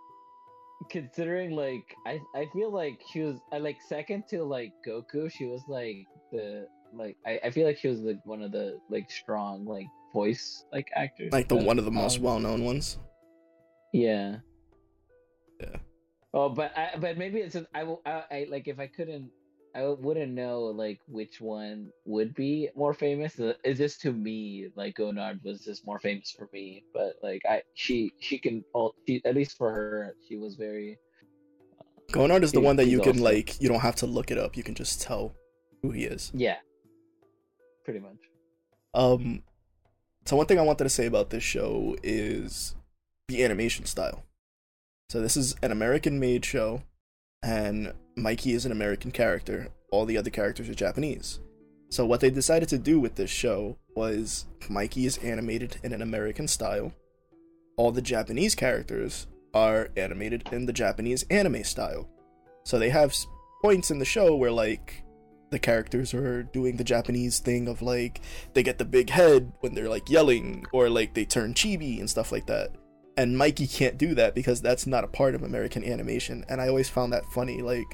[0.90, 5.46] considering like I I feel like she was I like second to like Goku, she
[5.46, 9.12] was like the like I, I feel like she was like one of the like
[9.12, 11.32] strong like voice like actors.
[11.32, 12.98] like the but, one of the most um, well-known ones.
[13.94, 14.38] Yeah.
[15.60, 15.78] Yeah.
[16.34, 19.32] Oh, but I but maybe it's just, I will I, I like if I couldn't
[19.76, 23.40] I wouldn't know like which one would be more famous.
[23.64, 26.84] Is this to me like Gonard was just more famous for me.
[26.94, 30.98] But like I she she can all she at least for her she was very
[32.12, 34.38] Gonard is the one that you can also- like you don't have to look it
[34.38, 34.58] up.
[34.58, 35.36] You can just tell
[35.82, 36.32] who he is.
[36.34, 36.58] yeah,
[37.86, 38.18] pretty much.
[38.94, 39.44] Um,
[40.26, 42.76] so one thing I wanted to say about this show is
[43.28, 44.24] the animation style.
[45.10, 46.82] So this is an American-made show,
[47.44, 49.70] and Mikey is an American character.
[49.92, 51.40] All the other characters are Japanese.
[51.90, 56.02] So what they decided to do with this show was Mikey is animated in an
[56.02, 56.94] American style.
[57.78, 62.08] All the Japanese characters are animated in the Japanese anime style.
[62.64, 63.16] So they have
[63.64, 65.04] points in the show where like
[65.50, 68.22] the characters are doing the Japanese thing of like
[68.54, 72.10] they get the big head when they're like yelling or like they turn chibi and
[72.10, 72.70] stuff like that.
[73.18, 76.46] And Mikey can't do that because that's not a part of American animation.
[76.48, 77.62] And I always found that funny.
[77.62, 77.88] Like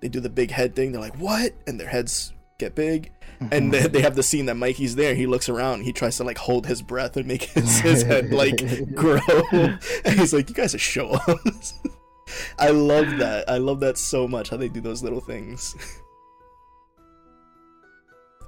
[0.00, 3.12] they do the big head thing, they're like, "What?" and their heads get big.
[3.50, 5.14] And they, they have the scene that Mikey's there.
[5.14, 5.82] He looks around.
[5.82, 9.20] He tries to like hold his breath and make his, his head like grow.
[9.52, 11.74] And he's like, "You guys are show offs."
[12.58, 13.48] I love that.
[13.48, 14.48] I love that so much.
[14.48, 15.74] How they do those little things.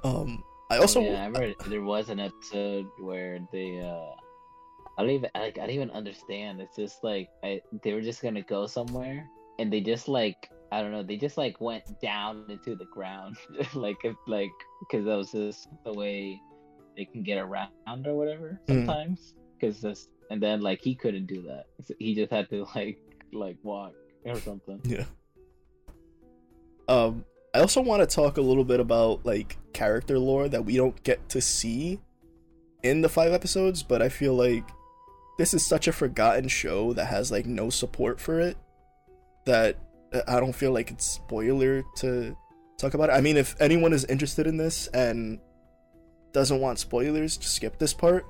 [0.03, 4.15] Um, I also Oh, yeah, I remember there was an episode where they uh
[4.97, 6.61] I don't even like I don't even understand.
[6.61, 9.27] It's just like I they were just gonna go somewhere
[9.59, 13.37] and they just like I don't know, they just like went down into the ground.
[13.73, 16.39] like if like because that was just the way
[16.95, 17.69] they can get around
[18.05, 18.85] or whatever Mm.
[18.85, 19.33] sometimes.
[19.59, 21.65] Because this and then like he couldn't do that.
[21.83, 22.99] So he just had to like
[23.33, 23.93] like walk
[24.25, 24.79] or something.
[24.83, 25.05] Yeah.
[26.87, 30.77] Um, I also want to talk a little bit about like character lore that we
[30.77, 31.99] don't get to see
[32.83, 34.63] in the five episodes, but I feel like
[35.37, 38.57] this is such a forgotten show that has like no support for it
[39.45, 39.77] that
[40.27, 42.35] I don't feel like it's spoiler to
[42.77, 43.13] talk about it.
[43.13, 45.39] I mean, if anyone is interested in this and
[46.31, 48.25] doesn't want spoilers, just skip this part.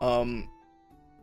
[0.00, 0.48] Um,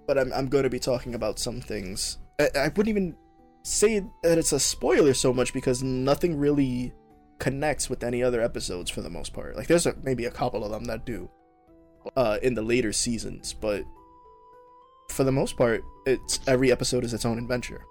[0.07, 2.17] but I'm I'm going to be talking about some things.
[2.39, 3.15] I, I wouldn't even
[3.63, 6.93] say that it's a spoiler so much because nothing really
[7.39, 9.55] connects with any other episodes for the most part.
[9.55, 11.29] Like there's a, maybe a couple of them that do
[12.15, 13.83] uh, in the later seasons, but
[15.09, 17.85] for the most part, it's every episode is its own adventure.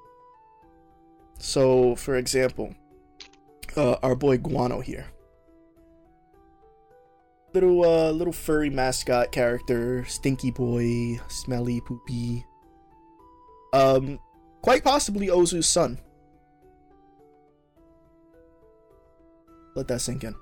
[1.43, 2.73] So, for example,
[3.77, 5.07] uh, our boy Guano here,
[7.53, 12.47] little uh, little furry mascot character, stinky boy, smelly poopy.
[13.73, 14.21] Um,
[14.63, 15.99] quite possibly Ozu's son.
[19.75, 20.37] Let that sink in.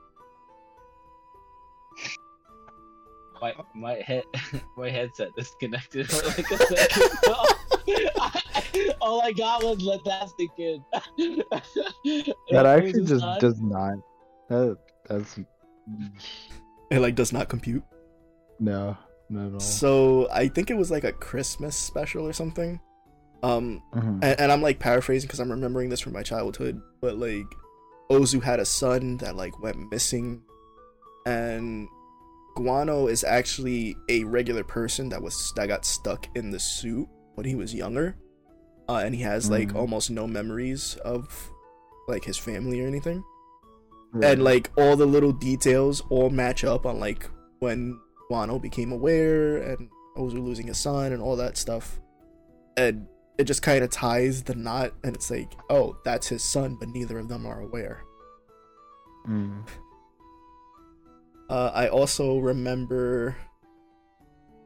[3.41, 4.25] My my head
[4.77, 7.60] my headset disconnected for like a second.
[9.39, 10.85] All I got was let that sink in.
[12.51, 13.95] That actually just does not.
[14.49, 14.79] That
[15.09, 15.39] that's
[16.91, 17.83] It like does not compute.
[18.59, 18.97] no,
[19.29, 19.61] not at all.
[19.61, 22.81] So I think it was like a Christmas special or something.
[23.43, 24.19] Um, Mhm.
[24.23, 27.47] and, and I'm like paraphrasing because I'm remembering this from my childhood, but like
[28.11, 30.43] Ozu had a son that like went missing,
[31.27, 31.89] and
[32.57, 37.47] Guano is actually a regular person that was that got stuck in the suit when
[37.47, 38.17] he was younger,
[38.91, 39.77] uh, and he has like Mm.
[39.81, 41.23] almost no memories of
[42.09, 43.23] like his family or anything,
[44.13, 44.33] Right.
[44.33, 47.23] and like all the little details all match up on like
[47.61, 52.01] when Guano became aware and Ozu losing his son and all that stuff,
[52.77, 53.07] and
[53.39, 56.89] it just kind of ties the knot and it's like oh that's his son but
[56.89, 58.03] neither of them are aware
[59.29, 59.67] Mm.
[61.49, 63.37] uh, i also remember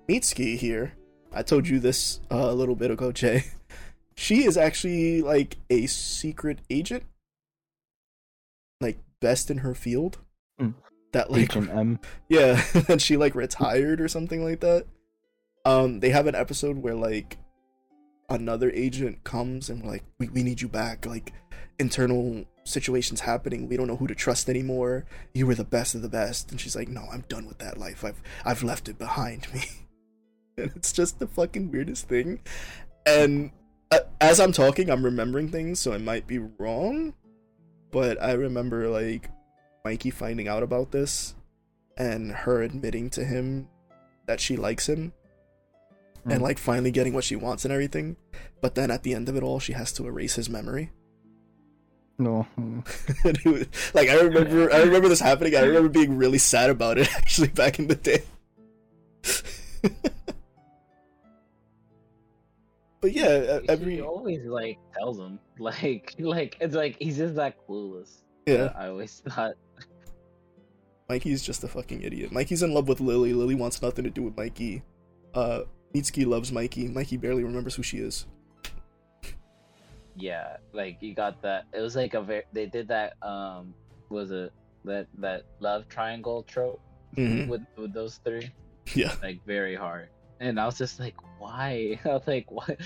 [0.09, 0.93] mitsuki here
[1.33, 3.45] i told you this uh, a little bit ago jay
[4.17, 7.05] she is actually like a secret agent
[8.81, 10.19] like best in her field
[10.61, 10.75] Mm.
[11.13, 11.99] that like and M.
[12.29, 14.87] Yeah, and she like retired or something like that.
[15.65, 17.39] Um, they have an episode where like
[18.29, 21.07] another agent comes and we're like, we, we need you back.
[21.07, 21.33] Like
[21.81, 23.69] internal situations happening.
[23.69, 25.07] We don't know who to trust anymore.
[25.33, 26.51] You were the best of the best.
[26.53, 28.05] And she's like, No, I'm done with that life.
[28.05, 29.65] I've I've left it behind me.
[30.59, 32.41] and it's just the fucking weirdest thing.
[33.07, 33.51] And
[34.21, 37.15] as I'm talking, I'm remembering things, so I might be wrong.
[37.91, 39.31] But I remember like
[39.85, 41.35] Mikey finding out about this
[41.97, 43.69] and her admitting to him
[44.27, 45.13] that she likes him
[46.25, 46.43] and Mm.
[46.43, 48.17] like finally getting what she wants and everything.
[48.61, 50.91] But then at the end of it all, she has to erase his memory.
[52.19, 52.47] No.
[53.45, 55.55] Was- like I remember, I remember this happening.
[55.55, 58.23] I remember being really sad about it actually back in the day.
[63.05, 67.55] but yeah, e- every always like tells him like like it's like he's just that
[67.69, 68.23] clueless.
[68.47, 69.53] yeah, I always thought
[71.11, 72.33] Mikey's just a fucking idiot.
[72.33, 73.35] Mikey's in love with Lily.
[73.35, 74.83] Lily wants nothing to do with Mikey.
[75.35, 76.89] Uh, Mitsuki loves Mikey.
[76.89, 78.25] Mikey barely remembers who she is.
[80.17, 81.65] yeah, like you got that.
[81.75, 83.75] It was like a very they did that um
[84.09, 84.51] was it
[84.87, 86.81] that that love triangle trope
[87.17, 87.49] Mhm.
[87.49, 88.51] with with those three
[88.95, 89.15] Yeah.
[89.23, 90.09] like very hard.
[90.41, 91.99] And I was just like, why?
[92.05, 92.77] I was like, why?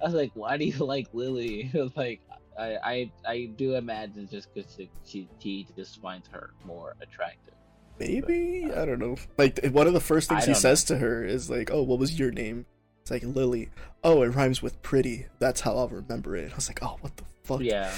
[0.00, 1.70] I was like, why do you like Lily?
[1.74, 2.20] I was like,
[2.58, 7.54] I I, I do imagine just because she, she he just finds her more attractive.
[7.98, 9.16] Maybe I uh, don't know.
[9.38, 12.18] Like one of the first things he says to her is like, "Oh, what was
[12.18, 12.66] your name?"
[13.00, 13.70] It's like Lily.
[14.04, 15.26] Oh, it rhymes with pretty.
[15.38, 16.52] That's how I'll remember it.
[16.52, 17.90] I was like, "Oh, what the fuck?" Yeah.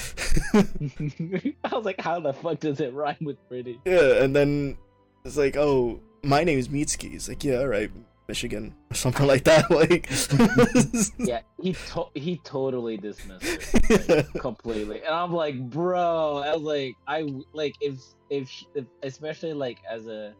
[1.64, 3.80] I was like, how the fuck does it rhyme with pretty?
[3.84, 4.76] yeah, and then
[5.24, 7.90] it's like, "Oh, my name is Mitsuki." It's like, "Yeah, all right,
[8.28, 9.70] Michigan," or something like that.
[9.70, 10.08] Like,
[11.18, 13.42] Yeah, he to- he totally dismissed
[13.90, 17.94] it like, completely, and I'm like, bro, I was like, I like if
[18.30, 20.34] if, if especially like as a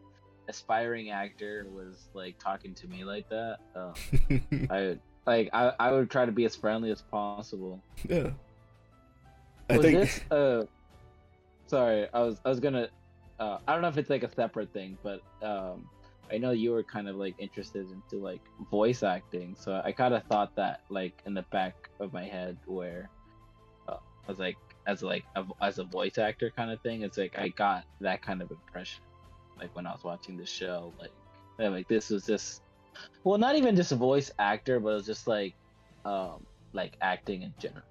[0.47, 3.93] aspiring actor was like talking to me like that, uh,
[4.69, 7.81] I like I I would try to be as friendly as possible.
[8.07, 8.29] yeah.
[9.71, 10.63] I was think this uh
[11.67, 12.87] sorry i was i was gonna
[13.39, 15.87] uh i don't know if it's like a separate thing but um
[16.31, 20.13] i know you were kind of like interested into like voice acting so i kind
[20.13, 23.09] of thought that like in the back of my head where
[23.87, 24.57] uh, i was like
[24.87, 28.21] as like a, as a voice actor kind of thing it's like i got that
[28.21, 29.03] kind of impression
[29.59, 31.11] like when i was watching the show like
[31.59, 32.61] like this was just
[33.23, 35.53] well not even just a voice actor but it was just like
[36.05, 37.83] um like acting in general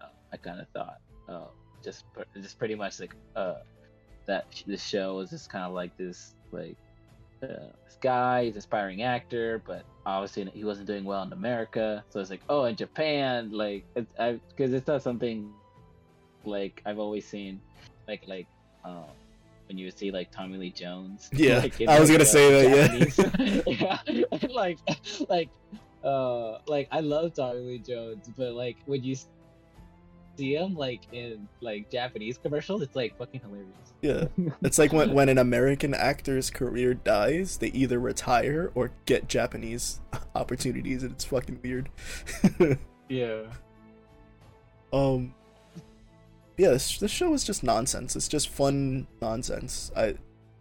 [0.00, 1.48] uh, I kind of thought, uh,
[1.82, 2.04] just
[2.40, 3.56] just pretty much like uh,
[4.26, 6.76] that the show was just kind of like this like
[7.42, 7.46] uh,
[7.84, 12.04] this guy, he's an aspiring actor, but obviously he wasn't doing well in America.
[12.10, 15.52] So it's like, oh, in Japan, like, because it's not something
[16.44, 17.60] like I've always seen,
[18.08, 18.46] like like
[18.84, 19.04] um,
[19.68, 21.30] when you see like Tommy Lee Jones.
[21.34, 24.02] Yeah, like, in, I was like, gonna uh, say that, yeah,
[24.42, 24.78] yeah, like
[25.28, 25.48] like
[26.04, 29.16] uh like I love Tommy Lee Jones, but like when you
[30.40, 33.68] see like in like Japanese commercials, it's like fucking hilarious.
[34.02, 34.24] Yeah.
[34.62, 40.00] It's like when, when an American actor's career dies, they either retire or get Japanese
[40.34, 41.88] opportunities, and it's fucking weird.
[43.08, 43.42] Yeah.
[44.92, 45.34] um,
[46.56, 48.14] yeah, this, this show is just nonsense.
[48.14, 49.90] It's just fun nonsense.
[49.96, 50.14] I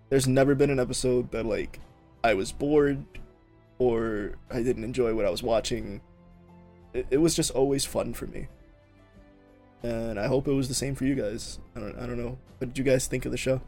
[0.10, 1.80] there's never been an episode that like
[2.24, 3.06] I was bored
[3.78, 6.02] or I didn't enjoy what I was watching.
[6.92, 8.48] It, it was just always fun for me.
[9.84, 11.60] And I hope it was the same for you guys.
[11.76, 12.38] I don't I don't know.
[12.58, 13.62] What did you guys think of the show?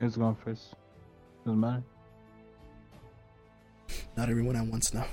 [0.00, 0.74] Who's going first?
[1.44, 1.82] Doesn't matter.
[4.16, 5.06] Not everyone at once now.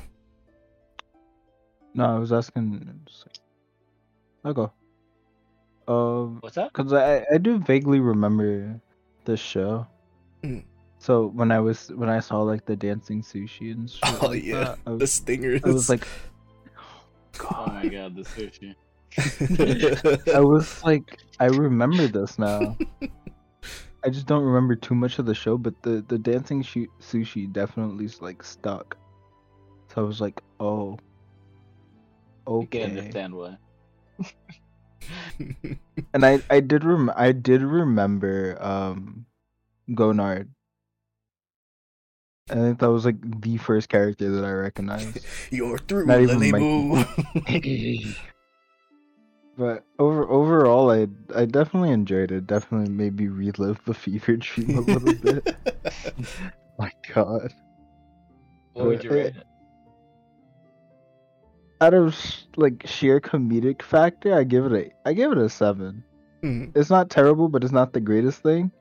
[1.94, 3.02] No, I was asking.
[3.06, 3.42] just
[4.44, 4.72] I'll go.
[5.88, 6.72] Um, What's up?
[6.74, 8.80] cause I I do vaguely remember
[9.26, 9.86] the show.
[10.44, 10.64] Mm.
[11.00, 14.44] So when I was when I saw like the dancing sushi and shit Oh like
[14.44, 15.62] yeah, that, I the stingers.
[15.66, 16.08] I was like,
[17.40, 18.76] Oh my god, the sushi.
[20.34, 22.80] I was like, I remember this now.
[24.06, 27.52] I just don't remember too much of the show, but the the dancing shu- sushi
[27.52, 28.98] definitely like stuck.
[29.90, 30.98] So I was like, oh,
[32.60, 32.84] You can okay.
[32.84, 33.58] understand why.
[36.14, 39.26] And I I did rem I did remember um,
[39.90, 40.50] Gonard.
[42.52, 45.26] I think that was like the first character that I recognized.
[45.52, 48.10] You're through, Not even Lily Mikey.
[48.10, 48.14] Boo.
[49.58, 52.48] But over overall, I I definitely enjoyed it.
[52.48, 55.56] Definitely made me relive the fever dream a little bit.
[56.80, 57.54] My God.
[58.74, 59.46] What would you rate it?
[61.82, 62.16] out of
[62.58, 66.04] like sheer comedic factor, I give it a I give it a seven.
[66.44, 66.72] Mhm.
[66.76, 68.72] It's not terrible, but it's not the greatest thing.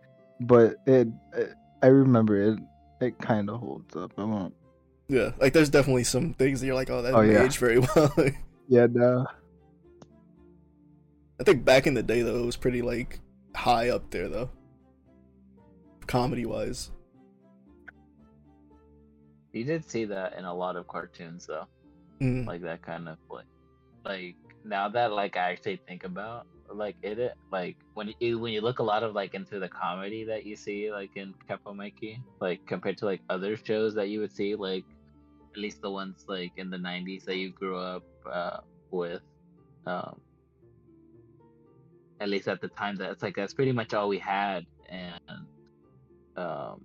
[0.40, 2.58] But it, it I remember it.
[3.00, 4.12] It kind of holds up.
[4.18, 4.54] I won't.
[5.08, 7.44] Yeah, like there's definitely some things that you're like, oh, that Oh, didn't yeah.
[7.44, 8.14] age very well.
[8.68, 9.26] Yeah, no.
[11.40, 13.18] I think back in the day though, it was pretty like
[13.56, 14.50] high up there though,
[16.06, 16.90] comedy wise.
[19.52, 21.66] You did see that in a lot of cartoons though.
[22.20, 22.46] Mm.
[22.46, 23.46] like that kind of like
[24.04, 28.52] like now that like I actually think about like it, it like when you when
[28.52, 31.74] you look a lot of like into the comedy that you see like in Kappa
[31.74, 34.84] Mikey like compared to like other shows that you would see like
[35.54, 38.58] at least the ones like in the 90s that you grew up uh,
[38.90, 39.22] with
[39.86, 40.20] um
[42.20, 45.18] at least at the time that it's like that's pretty much all we had and
[46.36, 46.80] um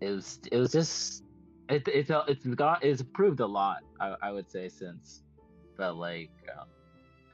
[0.00, 1.22] it was it was just
[1.68, 5.22] it, it's it's got it's improved a lot I, I would say since
[5.78, 6.66] but like um,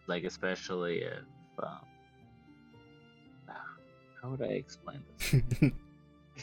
[0.07, 1.25] like especially if
[1.65, 3.55] um,
[4.23, 5.73] how would I explain this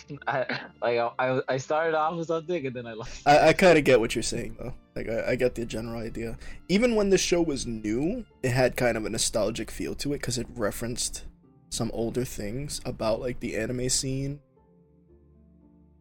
[0.27, 3.77] I like I, I started off with something and then I lost I, I kind
[3.77, 4.73] of get what you're saying though.
[4.95, 6.37] Like I, I get the general idea.
[6.69, 10.19] Even when the show was new, it had kind of a nostalgic feel to it
[10.19, 11.25] because it referenced
[11.69, 14.39] some older things about like the anime scene.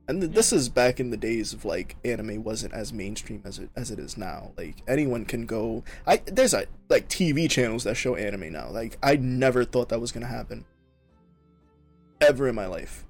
[0.08, 3.58] And th- this is back in the days of like anime wasn't as mainstream as
[3.58, 4.52] it as it is now.
[4.56, 5.82] Like anyone can go.
[6.06, 8.68] I there's a like TV channels that show anime now.
[8.70, 10.64] Like I never thought that was gonna happen.
[12.20, 13.04] Ever in my life.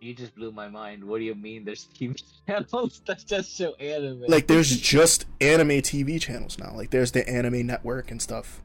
[0.00, 3.74] you just blew my mind what do you mean there's TV channels that just show
[3.74, 6.72] anime like there's just anime TV channels now.
[6.74, 8.62] Like there's the anime network and stuff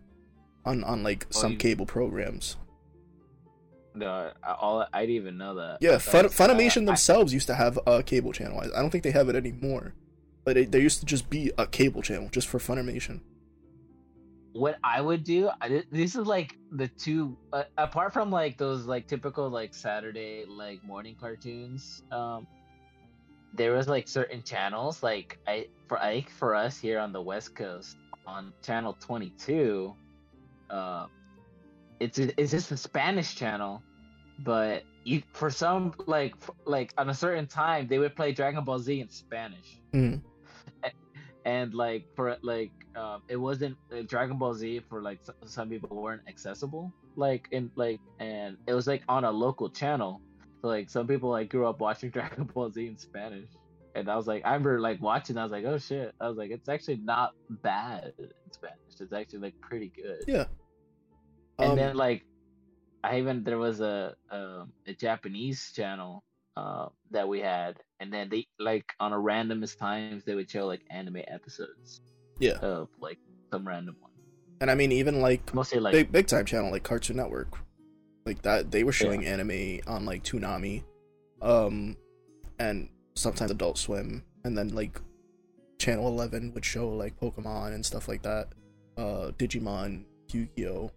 [0.66, 2.58] on on like Oh, some you- cable programs.
[3.96, 7.48] No I, all I didn't even know that Yeah, Fun, uh, Funimation I- themselves used
[7.48, 8.60] to have a cable channel.
[8.60, 9.94] I I don't think they have it anymore,
[10.46, 13.22] but it, there used to just be a cable channel just for Funimation.
[14.54, 18.86] what I would do, I, this is like the two, uh, apart from like those
[18.86, 22.04] like typical like Saturday like morning cartoons.
[22.12, 22.46] Um,
[23.56, 27.56] there was like certain channels like I for Ike for us here on the West
[27.56, 29.94] Coast on channel twenty two.
[30.70, 31.06] Uh,
[32.04, 33.82] it's it's just a Spanish channel,
[34.40, 36.34] but you for some like
[36.66, 39.80] like on a certain time they would play Dragon Ball Z in Spanish.
[39.94, 40.22] Mhm.
[41.46, 46.02] and like for like um it wasn't uh, dragon ball z for like some people
[46.02, 50.22] weren't accessible like in like and it was like on a local channel.
[50.62, 53.50] So like some people like grew up watching dragon ball z in spanish.
[53.96, 56.14] And i was like i remember like watching i was like oh shit.
[56.20, 58.78] I was like it's actually not bad in spanish.
[59.00, 60.24] It's actually like pretty good.
[60.28, 60.46] Yeah.
[61.60, 62.26] And Um, then like
[63.04, 66.24] I even there was a um a Japanese channel
[66.56, 70.66] uh that we had, and then they like on a randomest times they would show
[70.66, 72.02] like anime episodes
[72.40, 72.58] Yeah.
[72.62, 73.20] of like
[73.52, 74.12] some random one.
[74.62, 77.58] And I mean, even like Mostly like big big time channel like Cartoon Network,
[78.26, 80.84] like that they were showing anime on like Toonami,
[81.42, 81.98] um,
[82.60, 85.02] and sometimes Adult Swim, and then like
[85.80, 88.48] Channel Eleven would show like Pokemon and stuff like that,
[88.98, 90.90] uh, Digimon, Yu-Gi-Oh,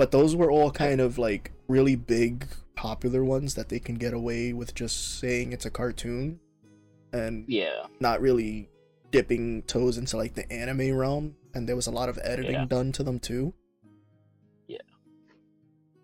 [0.00, 4.14] but those were all kind of like really big popular ones that they can get
[4.14, 6.40] away with just saying it's a cartoon,
[7.12, 8.70] and yeah, not really
[9.10, 12.64] dipping toes into like the anime realm and there was a lot of editing Yeah.
[12.64, 13.52] done to them too
[14.68, 14.78] Yeah.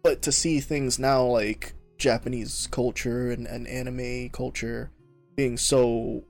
[0.03, 4.91] but to see things now like japanese culture and, and anime culture
[5.37, 6.25] being so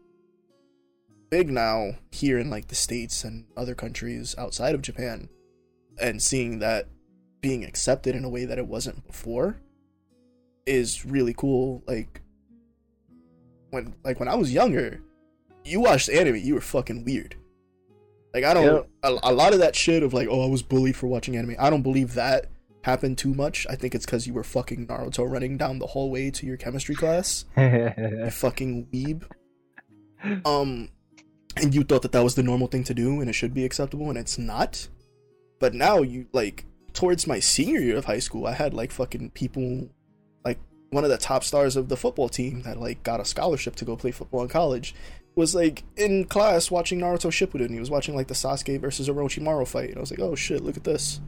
[1.31, 5.31] big now here in like the states and other countries outside of japan
[5.99, 6.89] and seeing that
[7.47, 9.57] being accepted in a way that it wasn't before
[10.67, 12.21] is really cool like
[13.71, 15.01] when like when i was younger
[15.67, 17.35] you watched anime, you were fucking weird.
[18.33, 20.97] Like I don't a, a lot of that shit of like, oh, I was bullied
[20.97, 21.57] for watching anime.
[21.59, 22.51] I don't believe that
[22.83, 23.67] happened too much.
[23.69, 26.95] I think it's because you were fucking Naruto running down the hallway to your chemistry
[26.95, 27.45] class.
[27.57, 29.25] You fucking weeb.
[30.45, 30.91] Um,
[31.57, 33.65] and you thought that that was the normal thing to do and it should be
[33.65, 34.89] acceptable, and it's not.
[35.59, 36.67] But now you like
[36.97, 39.89] towards my senior year of high school, I had like fucking people,
[40.45, 40.59] like
[40.91, 43.85] one of the top stars of the football team that like got a scholarship to
[43.85, 44.95] go play football in college,
[45.35, 47.71] was like in class watching Naruto Shippuden.
[47.71, 50.63] He was watching like the Sasuke versus Orochimaru fight, and I was like, oh shit,
[50.65, 51.21] look at this.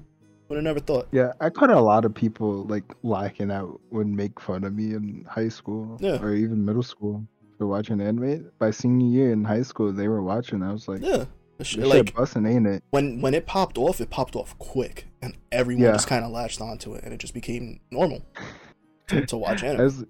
[0.48, 1.08] Would have never thought.
[1.12, 4.94] Yeah, I caught a lot of people like lacking out would make fun of me
[4.94, 6.18] in high school Yeah.
[6.22, 7.22] or even middle school
[7.58, 8.50] for watching anime.
[8.58, 10.62] By senior year in high school, they were watching.
[10.62, 11.26] I was like, Yeah.
[11.58, 12.84] This like busting, ain't it?
[12.90, 15.92] when when it popped off, it popped off quick, and everyone Yeah.
[15.92, 18.24] just kind of latched onto it, and it just became normal
[19.08, 20.04] to, to watch I was,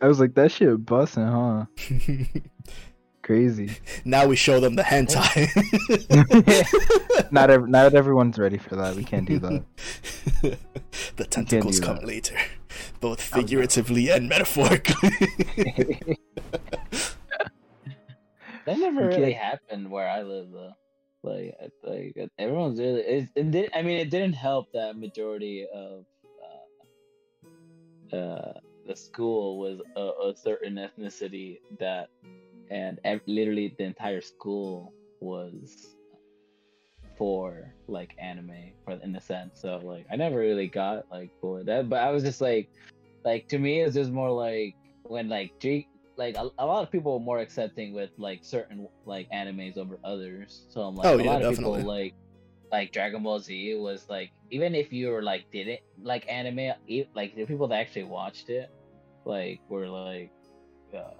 [0.00, 1.66] I was like, that shit busting, huh?
[3.22, 3.70] Crazy.
[4.04, 5.46] now we show them the hentai.
[7.32, 8.96] not ev- not everyone's ready for that.
[8.96, 9.62] We can't do that.
[11.16, 12.06] the tentacles come that.
[12.06, 12.36] later,
[13.00, 16.16] both figuratively and metaphorically.
[18.70, 20.72] That never really happened where I live though.
[21.22, 23.00] Like, like everyone's really.
[23.02, 23.70] It, it did.
[23.74, 26.04] I mean, it didn't help that majority of
[28.12, 28.52] uh, uh,
[28.86, 32.08] the school was a, a certain ethnicity that,
[32.70, 35.94] and ev- literally the entire school was
[37.18, 39.60] for like anime, for in a sense.
[39.60, 42.70] So like, I never really got like for that, but I was just like,
[43.24, 45.88] like to me, it's just more like when like Jake
[46.20, 49.98] like a, a lot of people are more accepting with like certain like animes over
[50.04, 50.66] others.
[50.68, 51.80] So I'm like Oh, a yeah, lot of definitely.
[51.80, 52.14] people like
[52.70, 56.74] like Dragon Ball Z was like even if you were like didn't like anime,
[57.14, 58.68] like the people that actually watched it,
[59.24, 60.30] like were like,
[60.96, 61.14] uh,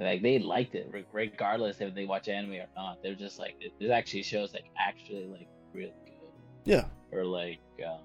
[0.00, 2.96] like they liked it regardless if they watch anime or not.
[3.02, 6.32] They're just like it, it actually shows like actually like really good
[6.64, 8.00] yeah, or like um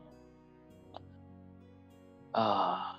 [2.34, 2.97] uh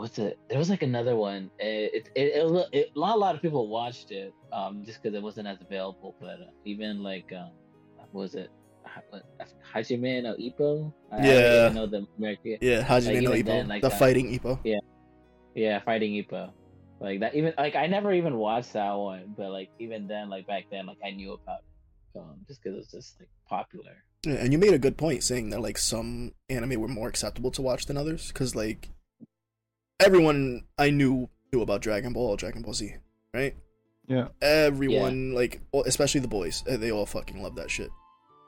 [0.00, 3.34] what's it there was like another one it it, it, was, it not a lot
[3.34, 7.30] of people watched it um just because it wasn't as available but uh, even like
[7.32, 7.50] um
[7.96, 8.50] what was it
[9.74, 11.62] Hajime no Ippo I, I Yeah.
[11.66, 12.82] even know the American yeah.
[12.82, 14.58] Hajime Like, no Ippo, then, like the that- fighting Ippo.
[14.64, 14.78] Yeah.
[15.54, 16.50] Yeah fighting Ippo
[17.00, 20.46] like that even like I never even watched that one but like even then like
[20.46, 24.02] back then like I knew about it um just because it was just like popular
[24.26, 27.50] Yeah, and you made a good point saying that like some anime were more acceptable
[27.52, 28.88] to watch than others because like
[30.00, 32.94] everyone I knew knew about Dragon Ball, Dragon Ball Z,
[33.34, 33.54] right?
[34.06, 34.28] Yeah.
[34.42, 37.90] Everyone like, especially the boys, uh, they all fucking love that shit.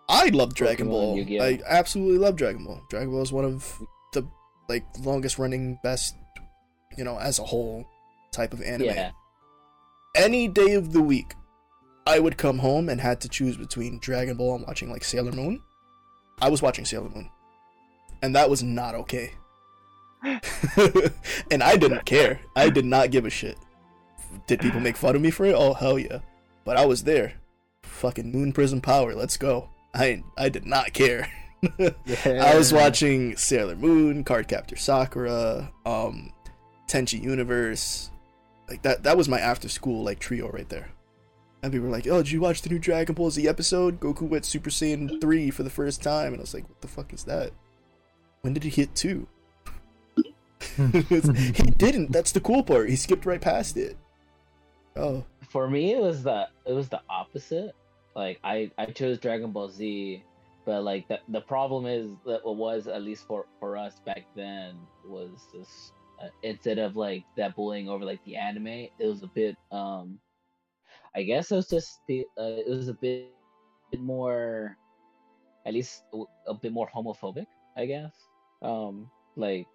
[0.09, 1.17] I love Dragon Pokemon, Ball.
[1.19, 1.45] Yu-Gi-Oh.
[1.45, 2.83] I absolutely love Dragon Ball.
[2.91, 3.81] Dragon Ball is one of
[4.13, 4.27] the
[4.69, 6.17] like longest running, best,
[6.99, 7.87] you know, as a whole
[8.33, 9.13] type of anime yeah
[10.15, 11.35] any day of the week,
[12.07, 15.33] I would come home and had to choose between Dragon Ball and watching like Sailor
[15.33, 15.63] Moon.
[16.41, 17.31] I was watching Sailor Moon,
[18.23, 19.33] and that was not okay.
[21.51, 22.41] and I didn't care.
[22.55, 23.59] I did not give a shit.
[24.47, 25.55] Did people make fun of me for it?
[25.55, 26.21] Oh hell yeah!
[26.65, 27.35] But I was there.
[27.83, 29.15] Fucking Moon Prism Power.
[29.15, 29.69] Let's go.
[29.95, 31.29] I I did not care.
[32.25, 36.33] I was watching Sailor Moon, Cardcaptor Sakura, um,
[36.89, 38.11] Tenchi Universe.
[38.69, 40.89] Like that that was my after school like trio right there.
[41.63, 44.01] And people were like, Oh, did you watch the new Dragon Ball Z episode?
[44.01, 46.33] Goku went Super Saiyan 3 for the first time.
[46.33, 47.53] And I was like, What the fuck is that?
[48.41, 49.29] When did he hit two?
[50.93, 52.13] he didn't.
[52.13, 52.89] That's the cool part.
[52.91, 53.97] He skipped right past it.
[54.95, 55.25] Oh.
[55.49, 57.75] for me it was the it was the opposite
[58.15, 60.23] like i i chose dragon ball z
[60.67, 64.27] but like the the problem is that what was at least for for us back
[64.37, 65.93] then was this
[66.23, 70.19] uh, instead of like that bullying over like the anime, it was a bit um,
[71.15, 73.33] I guess it was just the uh, it was a bit,
[73.91, 74.77] bit more,
[75.67, 76.05] at least
[76.49, 77.47] a- bit more homophobic,
[77.77, 78.13] I guess.
[78.63, 79.67] Um, like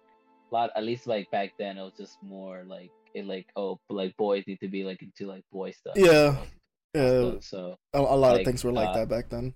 [0.52, 4.16] lot at least like back then it was just more like it like oh like
[4.16, 5.94] boys need to be like into like boy stuff.
[5.96, 6.36] Yeah.
[6.94, 9.54] So, Yeah, so a, a lot of things were like uh, that back then.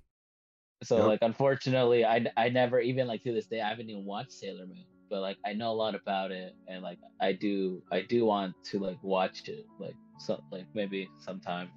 [0.83, 1.07] so Yep.
[1.07, 4.67] like unfortunately I, I never even like to this day I haven't even watched Sailor
[4.67, 8.25] Moon but like I know a lot about it and like I do I do
[8.25, 11.71] want to like watch it like so like maybe sometime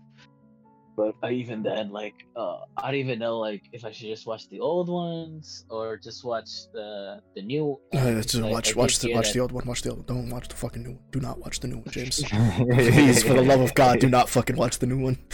[0.96, 4.26] but uh, even then like uh I don't even know like if I should just
[4.26, 9.00] watch the old ones or just watch the the new Uh, just Like, watch, watch
[9.00, 9.66] the watch that- the old one.
[9.66, 10.06] Watch the old.
[10.08, 11.00] Don't watch the fucking new one.
[11.12, 12.24] Do not watch the new one, James.
[12.24, 15.18] Please, for the love of God, do not fucking watch the new one.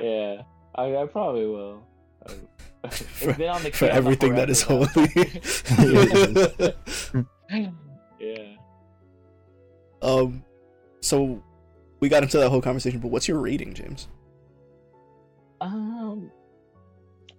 [0.00, 0.42] yeah,
[0.74, 1.82] I, I probably will.
[2.26, 2.32] I-
[2.84, 5.08] It's For- been on the for everything that is forever, holy.
[8.20, 8.56] yeah.
[10.02, 10.44] um,
[11.04, 11.42] so
[12.00, 14.08] we got into that whole conversation, but what's your rating, James?
[15.60, 16.30] Um.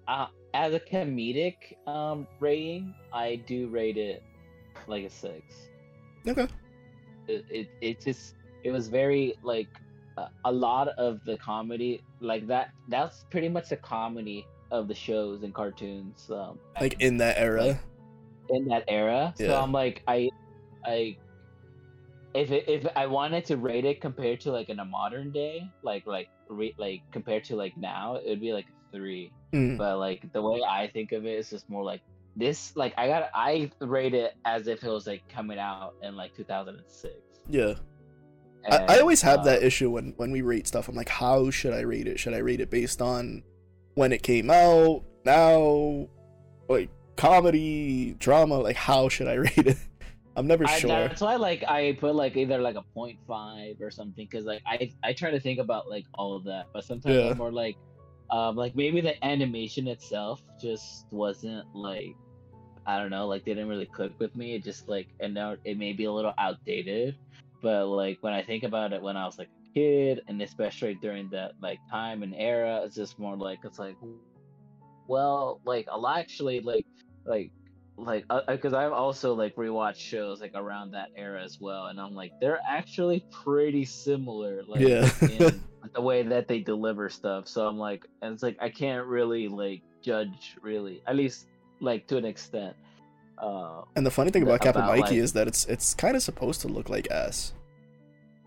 [0.07, 1.55] Uh, as a comedic
[1.87, 4.23] um rating, I do rate it
[4.87, 5.43] like a six.
[6.27, 6.47] Okay.
[7.27, 9.67] It it, it just it was very like
[10.17, 12.69] a, a lot of the comedy like that.
[12.87, 16.29] That's pretty much the comedy of the shows and cartoons.
[16.29, 17.79] Um, Like in that era.
[18.49, 19.33] in that era.
[19.37, 20.29] So I'm like, I,
[20.85, 21.17] I,
[22.35, 25.71] if it, if I wanted to rate it compared to like in a modern day,
[25.83, 29.31] like like re, like compared to like now, it would be like three.
[29.53, 32.01] Mm, But like the way I think of it is just more like
[32.35, 32.75] this.
[32.75, 36.35] Like I got I rate it as if it was like coming out in like
[36.35, 37.13] 2006.
[37.49, 37.73] yeah.
[38.69, 40.89] I, I always have uh, that issue when when we rate stuff.
[40.89, 42.19] I'm like, how should I rate it?
[42.19, 43.43] Should I rate it based on
[43.93, 46.07] when it came out, now,
[46.67, 48.57] like comedy, drama?
[48.57, 49.77] Like, how should I rate it?
[50.37, 50.89] I'm never I, sure.
[50.89, 54.91] That's why, like, I put like either like a 0.5 or something, because like I
[55.03, 57.31] I try to think about like all of that, but sometimes Yeah.
[57.31, 57.77] I'm more like,
[58.31, 62.15] um, like maybe the animation itself just wasn't like,
[62.85, 64.55] I don't know, like they didn't really click with me.
[64.55, 67.15] It just like, and now it may be a little outdated,
[67.61, 70.95] but like when I think about it, when I was like a kid, and especially
[70.95, 73.95] during that like time and era, it's just more like it's like,
[75.07, 76.85] well, like a lot actually like
[77.25, 77.51] like
[77.97, 82.13] like because I've also like rewatched shows like around that era as well, and I'm
[82.15, 85.09] like they're actually pretty similar, like Yeah.
[85.21, 85.61] in
[85.93, 87.47] the way that they deliver stuff.
[87.47, 91.47] So I'm like, and it's like I can't really like judge really, at least
[91.79, 92.75] like to an extent.
[93.37, 96.15] Uh, and the funny thing about Captain about, Mikey like- is that it's it's kind
[96.15, 97.53] of supposed to look like ass.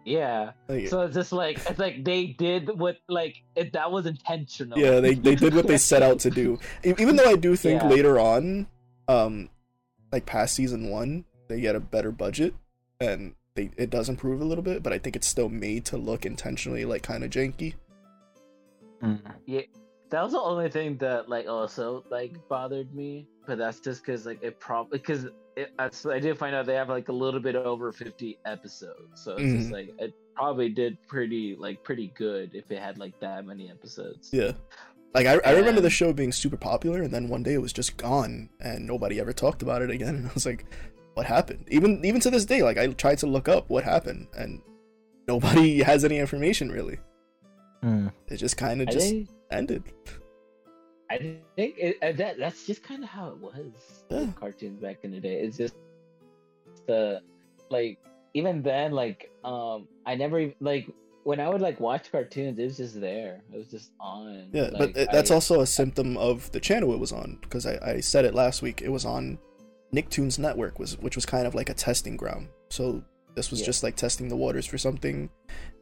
[0.05, 0.53] yeah.
[0.69, 4.79] Like, So it's just like it's like they did what like it, that was intentional.
[4.79, 6.59] yeah, they they did what they set out to do.
[6.85, 7.89] Even though I do think Yeah.
[7.89, 8.67] later on,
[9.09, 9.49] um,
[10.13, 12.55] like past season one, they get a better budget
[13.01, 15.97] and they it does improve a little bit, but I think it's still made to
[15.97, 17.75] look intentionally like kind of janky.
[19.47, 19.63] Yeah,
[20.11, 23.27] that was the only thing that like also like bothered me.
[23.47, 25.27] But that's just because like it probably because
[25.79, 29.53] I did find out they have like a little bit over fifty episodes, so it's
[29.53, 29.73] just Mhm.
[29.73, 34.31] like it probably did pretty like pretty good if it had like that many episodes.
[34.33, 34.53] Yeah.
[35.15, 37.73] Like I, I remember the show being super popular, and then one day it was
[37.73, 40.17] just gone, and nobody ever talked about it again.
[40.17, 40.67] And I was like,
[41.15, 44.29] "What happened?" Even even to this day, like I tried to look up what happened,
[44.37, 44.61] and
[45.27, 46.99] nobody has any information really.
[47.83, 48.13] Mm.
[48.29, 49.85] It just kind of just think ended.
[51.11, 51.17] I
[51.57, 54.05] think it, uh, that that's just kind of how it was.
[54.11, 54.27] Yeah.
[54.39, 55.41] cartoons back in the day.
[55.41, 55.75] It's just
[56.87, 57.23] the
[57.71, 57.99] like
[58.35, 60.89] even then like um I never even like
[61.29, 63.43] when I would like watch cartoons, it was just there.
[63.53, 64.49] It was just on.
[64.51, 67.67] Yeah, Like, but that's I- also a symptom of the channel it was on because
[67.67, 68.81] I, I said it last week.
[68.81, 69.39] It was on
[69.95, 72.49] Nicktoons Network, was which was kind of like a testing ground.
[72.71, 73.05] So
[73.35, 73.67] this was Yeah.
[73.67, 75.29] just like testing the waters for something,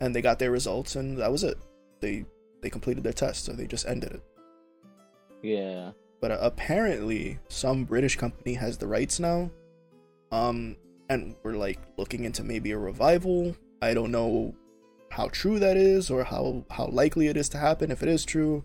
[0.01, 1.57] and they got their results, and that was it.
[2.01, 2.25] They
[2.61, 4.23] they completed their test, so they just ended it.
[5.43, 5.93] yeah.
[6.21, 9.51] But uh, apparently, some British company has the rights now,
[10.33, 10.77] um,
[11.09, 13.55] and we're like looking into maybe a revival.
[13.81, 14.55] I don't know
[15.11, 17.91] how true that is or how how likely it is to happen.
[17.91, 18.65] If it is true,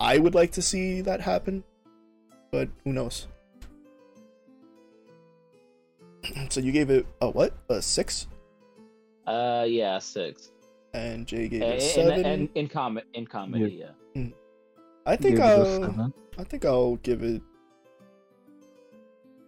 [0.00, 1.62] I would like to see that happen,
[2.50, 3.28] but who knows?
[6.50, 7.54] so you gave it a what?
[7.68, 8.26] A six,
[9.26, 10.50] Uh, yeah, six.
[10.94, 12.24] and Jay gave Uh, it a in, seven.
[12.26, 14.22] in, in, com- in comedy, yeah.
[15.04, 16.14] I think Gave it a I'll.
[16.38, 17.42] I think I'll give it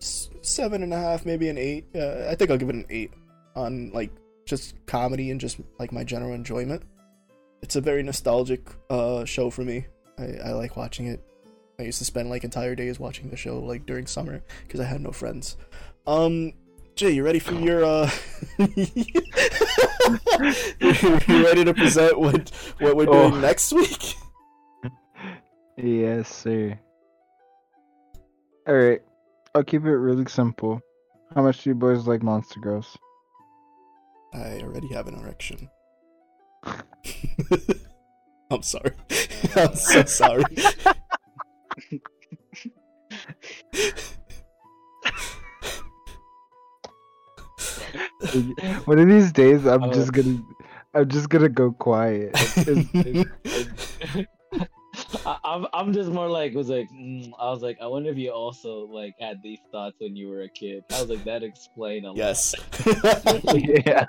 [0.01, 1.87] seven and a half, maybe an eight.
[1.95, 3.13] Yeah, I think I'll give it an eight
[3.55, 4.11] on like
[4.47, 6.83] just comedy and just like my general enjoyment.
[7.63, 9.87] it's a very nostalgic uh show for me.
[10.19, 11.23] I, I like watching it.
[11.79, 14.85] I used to spend like entire days watching the show like during summer because I
[14.85, 15.57] had no friends.
[16.07, 16.53] Um,
[16.95, 18.11] Jay, you ready for your uh?
[18.59, 19.23] you
[21.45, 23.41] ready to present what what we're doing Oh.
[23.41, 24.15] next week?
[25.77, 26.79] Yes, sir.
[28.69, 29.03] All right,
[29.57, 30.81] I'll keep it really simple.
[31.35, 32.97] How much do you boys like Monster Girls?
[34.35, 35.71] I already have an erection.
[38.51, 38.93] I'm sorry.
[39.57, 40.45] I'm so sorry.
[48.85, 49.93] One of these days, I'm Oh.
[49.93, 50.43] just gonna,
[50.95, 52.33] I'm just gonna go quiet.
[55.27, 58.19] I, I'm I'm just more like was like mm, I was like I wonder if
[58.19, 60.85] you also like had these thoughts when you were a kid.
[60.93, 62.17] I was like that explain a lot.
[62.17, 62.55] yes.
[63.87, 64.07] yeah.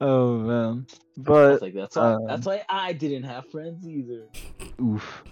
[0.00, 3.86] oh man, I but was like that's why uh, that's why I didn't have friends
[3.86, 4.26] either.
[4.80, 5.24] oof.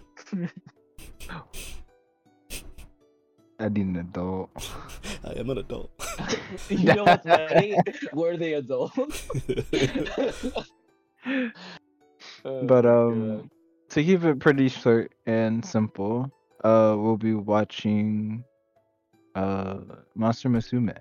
[3.60, 4.50] I need an adult.
[5.24, 5.90] I am an adult.
[6.68, 7.76] you know what's funny?
[8.12, 9.28] Were they adults?
[12.44, 13.50] Oh, But um, God.
[13.90, 16.30] to keep it pretty short and simple,
[16.64, 18.44] uh, we'll be watching
[19.34, 19.78] uh
[20.14, 20.96] Monster Musume,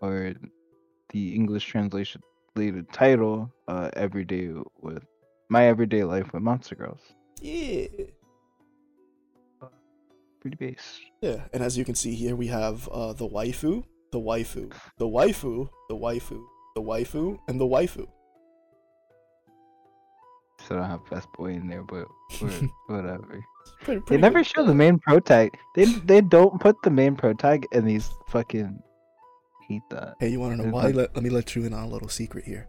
[0.00, 0.34] or
[1.10, 2.20] the English translation
[2.56, 4.50] related title, uh, Everyday
[4.80, 5.04] with
[5.48, 7.00] My Everyday Life with Monster Girls.
[7.40, 7.86] yeah.
[10.40, 10.98] Pretty base.
[11.20, 15.06] Yeah, and as you can see here, we have uh, the waifu, the waifu, the
[15.06, 16.42] waifu, the waifu,
[16.74, 18.08] the waifu, and the waifu.
[20.68, 22.06] So I don't have best boy in there, but
[22.86, 23.44] whatever.
[23.82, 24.46] Pretty, They never good.
[24.46, 25.56] show the main pro tag.
[25.74, 28.80] They they don't put the main pro tag in these fucking.
[29.68, 30.14] Hate that.
[30.20, 30.84] Hey, you want to know why?
[30.86, 32.68] like- Let, let me let you in on a little secret here.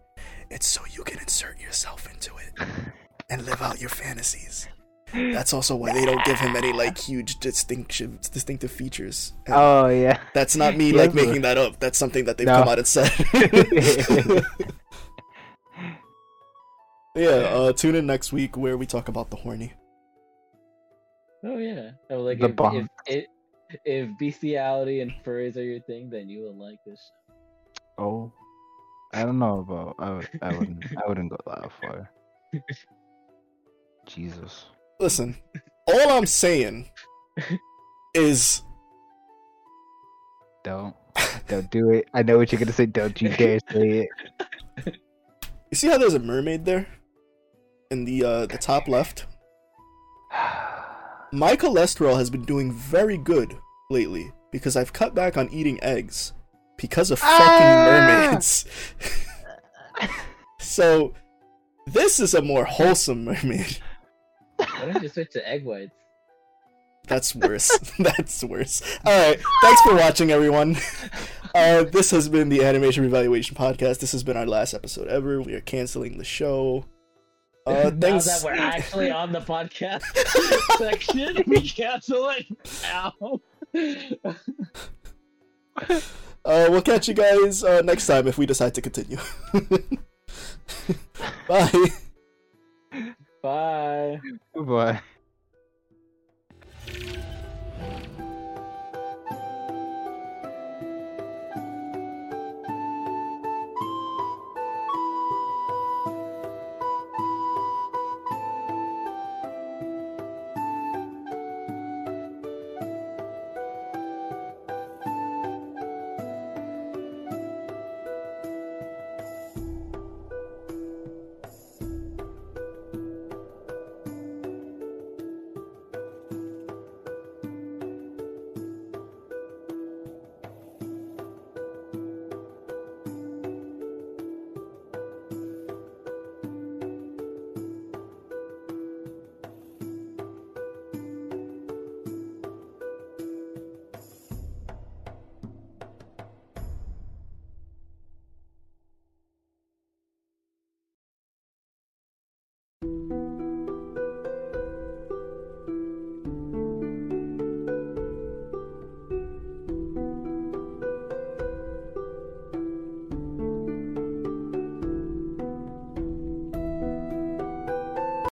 [0.50, 2.68] It's so you can insert yourself into it
[3.30, 4.68] and live out your fantasies.
[5.14, 9.34] That's also why they don't give him any like huge distinction, distinctive features.
[9.46, 10.18] And Oh yeah.
[10.34, 11.80] that's not me He like has a- making that up.
[11.80, 12.60] That's something that they've No.
[12.60, 13.12] come out and said.
[17.16, 19.74] Yeah, uh, tune in next week where we talk about the horny.
[21.46, 21.92] Oh yeah.
[22.10, 22.78] Oh, like The if, bomb.
[22.78, 23.26] if, if
[23.86, 27.00] if bestiality and furries are your thing, then you will like this.
[27.98, 28.32] Oh,
[29.14, 29.96] I don't know about.
[30.00, 30.86] I, would, I wouldn't.
[30.98, 32.10] I wouldn't go that far.
[34.06, 34.66] Jesus.
[35.00, 35.36] Listen,
[35.88, 36.90] all I'm saying
[38.16, 38.64] is
[40.64, 40.96] Don't.
[41.48, 42.08] Don't do it.
[42.14, 42.86] I know what you're gonna say.
[42.86, 44.10] Don't you dare say it.
[45.72, 46.88] you see how there's a mermaid there
[47.94, 49.26] in the uh, the top left.
[51.32, 53.56] My cholesterol has been doing very good
[53.90, 56.34] lately because I've cut back on eating eggs
[56.78, 57.86] because of fucking Ah!
[58.28, 58.66] mermaids.
[60.60, 61.14] so
[61.88, 63.78] this is a more wholesome mermaid.
[64.58, 65.92] Why don't you switch to egg whites?
[67.08, 67.78] That's worse.
[68.00, 68.82] That's worse.
[69.06, 69.40] All right.
[69.62, 70.78] Thanks for watching, everyone.
[71.54, 74.00] Uh, this has been the Animation Reevaluation Podcast.
[74.00, 75.42] This has been our last episode ever.
[75.42, 76.86] We are canceling the show.
[77.66, 80.04] Uh, now that we're actually on the podcast
[80.78, 82.46] section, we cancel it
[82.84, 83.14] now.
[86.46, 89.18] Uh, we'll catch you guys uh, next time if we decide to continue.
[91.48, 91.90] Bye.
[93.42, 94.22] Bye.
[94.54, 95.02] Goodbye.